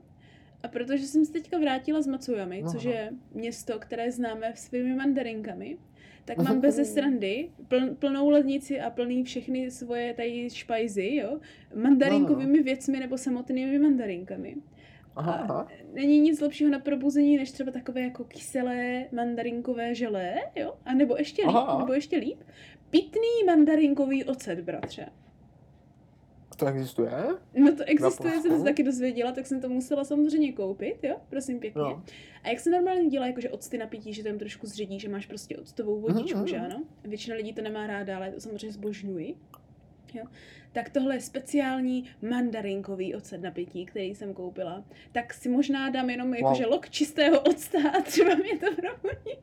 [0.63, 2.91] A protože jsem se teďka vrátila z Matsuyami, No, což no.
[2.91, 5.79] je město, které známe svými mandarinkami,
[6.25, 11.41] tak mám bez srandy pl, plnou lednici a plný všechny svoje tady špajzy, jo,
[11.75, 14.57] mandarinkovými věcmi nebo samotnými mandarinkami.
[15.17, 15.69] Aha, A aha.
[15.93, 20.75] není nic lepšího na probuzení, než třeba takové jako kyselé mandarinkové želé, jo?
[20.85, 21.79] A nebo ještě líp, Aha.
[21.79, 22.39] nebo ještě líp,
[22.91, 25.07] pitný mandarinkový ocet, bratře.
[26.59, 27.11] To existuje?
[27.55, 31.17] No to existuje, jsem se taky dozvěděla, tak jsem to musela samozřejmě koupit, jo?
[31.29, 31.83] Prosím pěkně.
[31.83, 32.03] No.
[32.45, 35.27] A jak se normálně dělá, jakože octy na pití, že tam trošku zředí, že máš
[35.27, 36.83] prostě octovou vodičku, Mhm, že ano?
[37.05, 39.35] Většina lidí to nemá ráda, ale to samozřejmě zbožňuji.
[40.15, 40.25] Jo.
[40.73, 44.85] Tak tohle je speciální mandarinkový ocet na pití, který jsem koupila.
[45.13, 46.73] Tak si možná dám jenom jakože Wow.
[46.73, 49.39] lok čistého octa a třeba mě to probudí.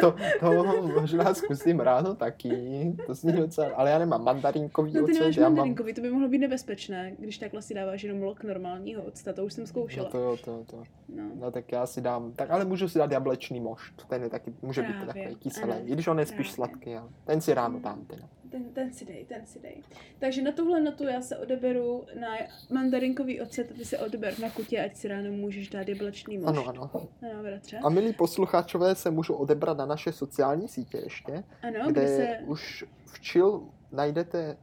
[0.00, 0.64] To, to
[1.00, 2.92] možná zkusím ráno taky.
[3.06, 5.52] To zní docela, ale já nemám mandarinkový No ty ocet, já mám...
[5.52, 9.44] mandarinkový, to by mohlo být nebezpečné, když takhle si dáváš jenom lok normálního octa, to
[9.44, 10.08] už jsem No zkoušela.
[10.10, 10.82] to jo, to, to.
[11.16, 11.22] No.
[11.40, 14.52] No tak já si dám, tak ale můžu si dát jablečný mošt, ten je taky,
[14.62, 16.52] může být Právě, takový kyselý, i když on je spíš právě.
[16.54, 18.28] sladký, ale ten si ráno dám teda.
[18.50, 19.82] Ten, ten si dej, ten si dej.
[20.18, 22.28] Takže na tuhle notu já se odeberu na
[22.70, 26.48] mandarinkový ocet, ty se odeber na kutě, ať si ráno můžeš dát jablečný mošt.
[26.48, 26.90] Ano, ano.
[27.22, 27.78] Ano, bratře.
[27.78, 32.38] A milí posluchačové se můžou odebrat na naše sociální sítě ještě, Ano, kde kde se...
[32.46, 34.56] už v chill najdete,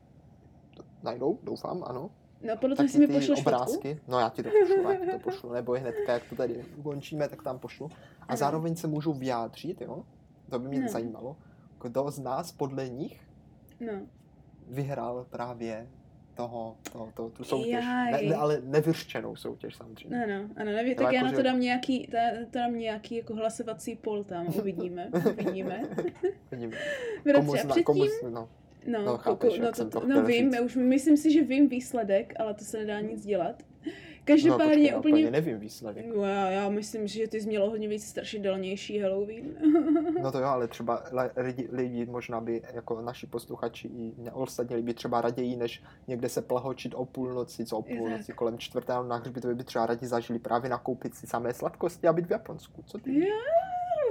[1.03, 2.09] najdou, doufám, ano,
[2.41, 3.41] No podle toho, jestli mi pošleš fotku.
[3.49, 3.99] obrázky.
[4.07, 6.65] No já ti to pošlu, já ti to pošlu, nebo i hnedka, jak to tady
[6.77, 7.89] ukončíme, tak tam pošlu.
[8.21, 8.37] A Ano.
[8.37, 10.03] zároveň se můžou vyjádřit, jo,
[10.49, 10.89] to by mě No.
[10.89, 11.35] zajímalo,
[11.81, 13.21] kdo z nás podle nich
[13.79, 13.93] No.
[14.67, 15.87] vyhrál právě
[16.37, 17.85] toho, toho, toho tu soutěž.
[17.85, 20.23] Ne, ne, ale nevyřčenou soutěž samozřejmě.
[20.23, 22.17] Ano, ano, nevím, To tak já jako, na to dám nějaký, ta,
[22.51, 25.83] to dám nějaký jako hlasovací pol tam, uvidíme, uvidíme.
[26.51, 26.77] Vidíme.
[27.23, 28.29] Bratře, Komu zna, předtím, komu, no.
[28.29, 28.49] no,
[28.87, 31.69] no, no, chápeš, no, to, to to, no vím, já už myslím si, že vím
[31.69, 33.63] výsledek, ale to se nedá nic dělat.
[34.29, 36.05] No Každopádně počkej, já úplně, úplně nevím výsledek.
[36.15, 39.45] No, já, já myslím, že ty jsi měla hodně víc strašidelnější Halloween.
[40.21, 41.03] No to jo, ale třeba
[41.37, 46.29] lidi, lidi možná by, jako naši posluchači i mě- ostatní by třeba raději, než někde
[46.29, 48.35] se plahočit o půlnoci, co o půlnoci tak.
[48.35, 52.25] kolem čtvrtého na hřbitově by třeba raději zažili právě nakoupit si samé sladkosti a být
[52.27, 52.83] v Japonsku.
[52.85, 53.19] Co ty?
[53.19, 53.35] Já,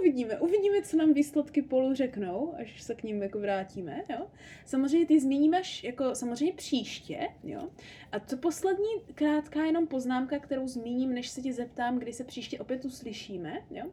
[0.06, 4.26] uvidíme, uvidíme, co nám výsledky polu řeknou, až se k ním jako vrátíme, jo.
[4.66, 7.68] Samozřejmě ty zmíníme až jako samozřejmě příště, jo.
[8.12, 12.58] A to poslední krátká jenom poznámka, kterou zmíním, než se tě zeptám, kdy se příště
[12.58, 13.84] opět uslyšíme, jo.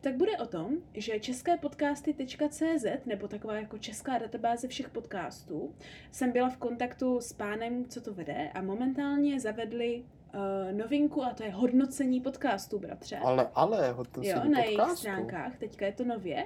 [0.00, 5.74] Tak bude o tom, že české podcasty.cz, nebo taková jako česká databáze všech podcastů,
[6.10, 10.04] jsem byla v kontaktu s pánem, co to vede a momentálně zavedli
[10.34, 13.16] uh, novinku a to je hodnocení podcastů, bratře.
[13.16, 14.96] Ale, ale, to Jo, na jejich podcastu.
[15.00, 16.44] stránkách, teďka je to nově.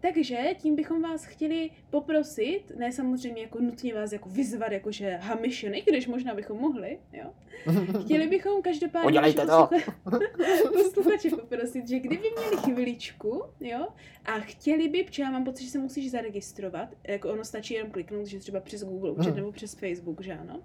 [0.00, 5.82] Takže tím bychom vás chtěli poprosit, ne samozřejmě jako nutně vás jako vyzvat, jakože hamišeny,
[5.86, 7.30] když možná bychom mohli, jo.
[8.04, 9.90] Chtěli bychom každopádně Udělejte naše to.
[10.10, 13.86] poslucha- posluchače poprosit, že kdyby měli chviličku, jo,
[14.24, 17.90] a chtěli by, protože já mám pocit, že se musíš zaregistrovat, jako ono stačí jenom
[17.90, 19.36] kliknout, že třeba přes Google účet Hmm.
[19.36, 20.60] nebo přes Facebook, že ano.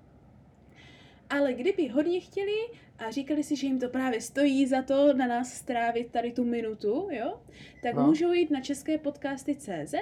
[1.30, 2.52] Ale kdyby hodně chtěli
[3.00, 6.44] a říkali si, že jim to právě stojí za to na nás strávit tady tu
[6.44, 7.40] minutu, jo,
[7.84, 8.04] tak No.
[8.08, 9.94] můžou jít na české podcasty CZ,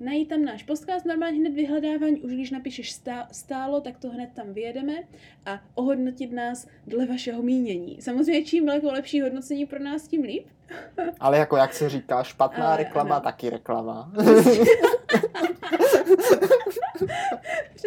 [0.00, 4.30] najít tam náš podcast, normálně hned vyhledávání, už když napíšeš stá, stálo, tak to hned
[4.34, 4.94] tam vyjedeme
[5.46, 8.02] a ohodnotit nás dle vašeho mínění.
[8.02, 10.46] Samozřejmě čím jako lepší hodnocení pro nás, tím líp.
[11.20, 13.24] Ale jako jak se říká, špatná Ale reklama, ano.
[13.24, 14.12] taky reklama.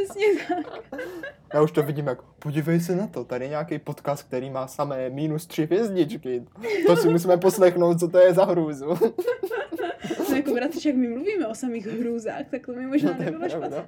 [0.04, 0.84] Přesně tak.
[1.54, 4.68] Já už to vidím jako, podívej se na to, tady je nějaký podcast, který má
[4.68, 6.44] samé minus tři hvězdičky.
[6.88, 8.86] To si musíme poslechnout, co to je za hrůzu.
[10.30, 13.50] No jako bratře, jak my mluvíme o samých hrůzách, tak to mi možná No, nebylo
[13.50, 13.88] špatné.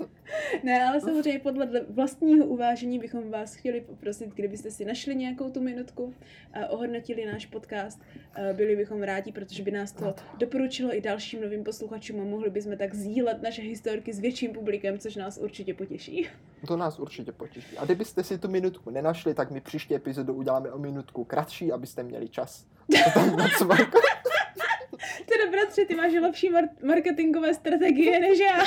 [0.62, 5.50] ne, ale samozřejmě podle dle- vlastního uvážení bychom vás chtěli poprosit, kdybyste si našli nějakou
[5.50, 6.14] tu minutku
[6.52, 8.00] a ohodnotili náš podcast.
[8.34, 12.50] Eh, Byli bychom rádi, protože by nás to doporučilo i dalším novým posluchačům a mohli
[12.50, 16.28] bychom tak sdílet naše historky s větším publikem, což nás určitě potěší.
[16.66, 17.78] To nás určitě potěší.
[17.78, 22.02] A kdybyste si tu minutku nenašli, tak my příští epizodu uděláme o minutku kratší, abyste
[22.02, 22.66] měli čas.
[23.04, 23.36] To tam.
[25.18, 28.58] Teda bratře, ty máš lepší mar- marketingové strategie než já.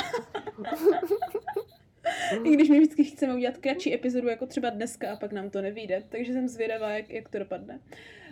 [2.44, 5.62] I když my vždycky chceme udělat kratší epizodu, jako třeba dneska, a pak nám to
[5.62, 6.02] nevíde.
[6.08, 7.80] Takže jsem zvědavá, jak, jak to dopadne.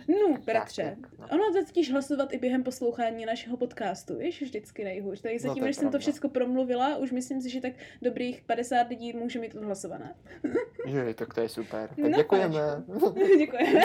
[0.07, 1.27] No, bratře, tak, no.
[1.31, 5.21] ono to totiž hlasovat i během poslouchání našeho podcastu, víš, vždycky nejhůř.
[5.21, 8.41] Takže No, zatím, je než jsem to všechno promluvila, už myslím si, že tak dobrých
[8.41, 10.15] 50 lidí může mít odhlasované.
[10.87, 11.89] Že, tak to je super.
[11.89, 12.59] Tak No, děkujeme.
[13.37, 13.81] Děkujeme.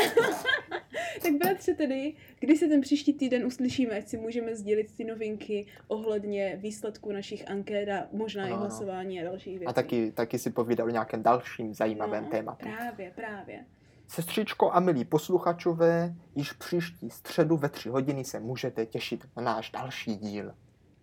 [1.22, 5.66] tak bratře tedy, kdy se ten příští týden uslyšíme, ať si můžeme sdělit ty novinky
[5.88, 8.62] ohledně výsledků našich anket a možná i Ano, ano.
[8.66, 9.66] hlasování a dalších věcí.
[9.66, 12.66] A taky, taky si povídal o nějakém dalším zajímavém no, tématu.
[12.76, 13.64] Právě, právě.
[14.10, 19.70] Sestřičko a milí posluchačové, již příští středu ve tři hodiny se můžete těšit na náš
[19.70, 20.54] další díl.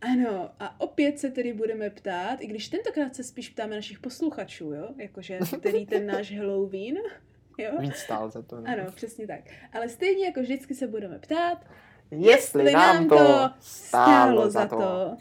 [0.01, 4.73] Ano, a opět se tedy budeme ptát, i když tentokrát se spíš ptáme našich posluchačů,
[4.73, 4.89] jo?
[4.97, 6.95] Jakože který ten náš Halloween,
[7.57, 7.71] jo?
[7.79, 8.61] Víc stál za to.
[8.61, 8.75] ne?
[8.75, 9.39] Ano, přesně tak.
[9.73, 11.65] Ale stejně jako vždycky se budeme ptát,
[12.11, 15.17] Jestli nám to stálo za to.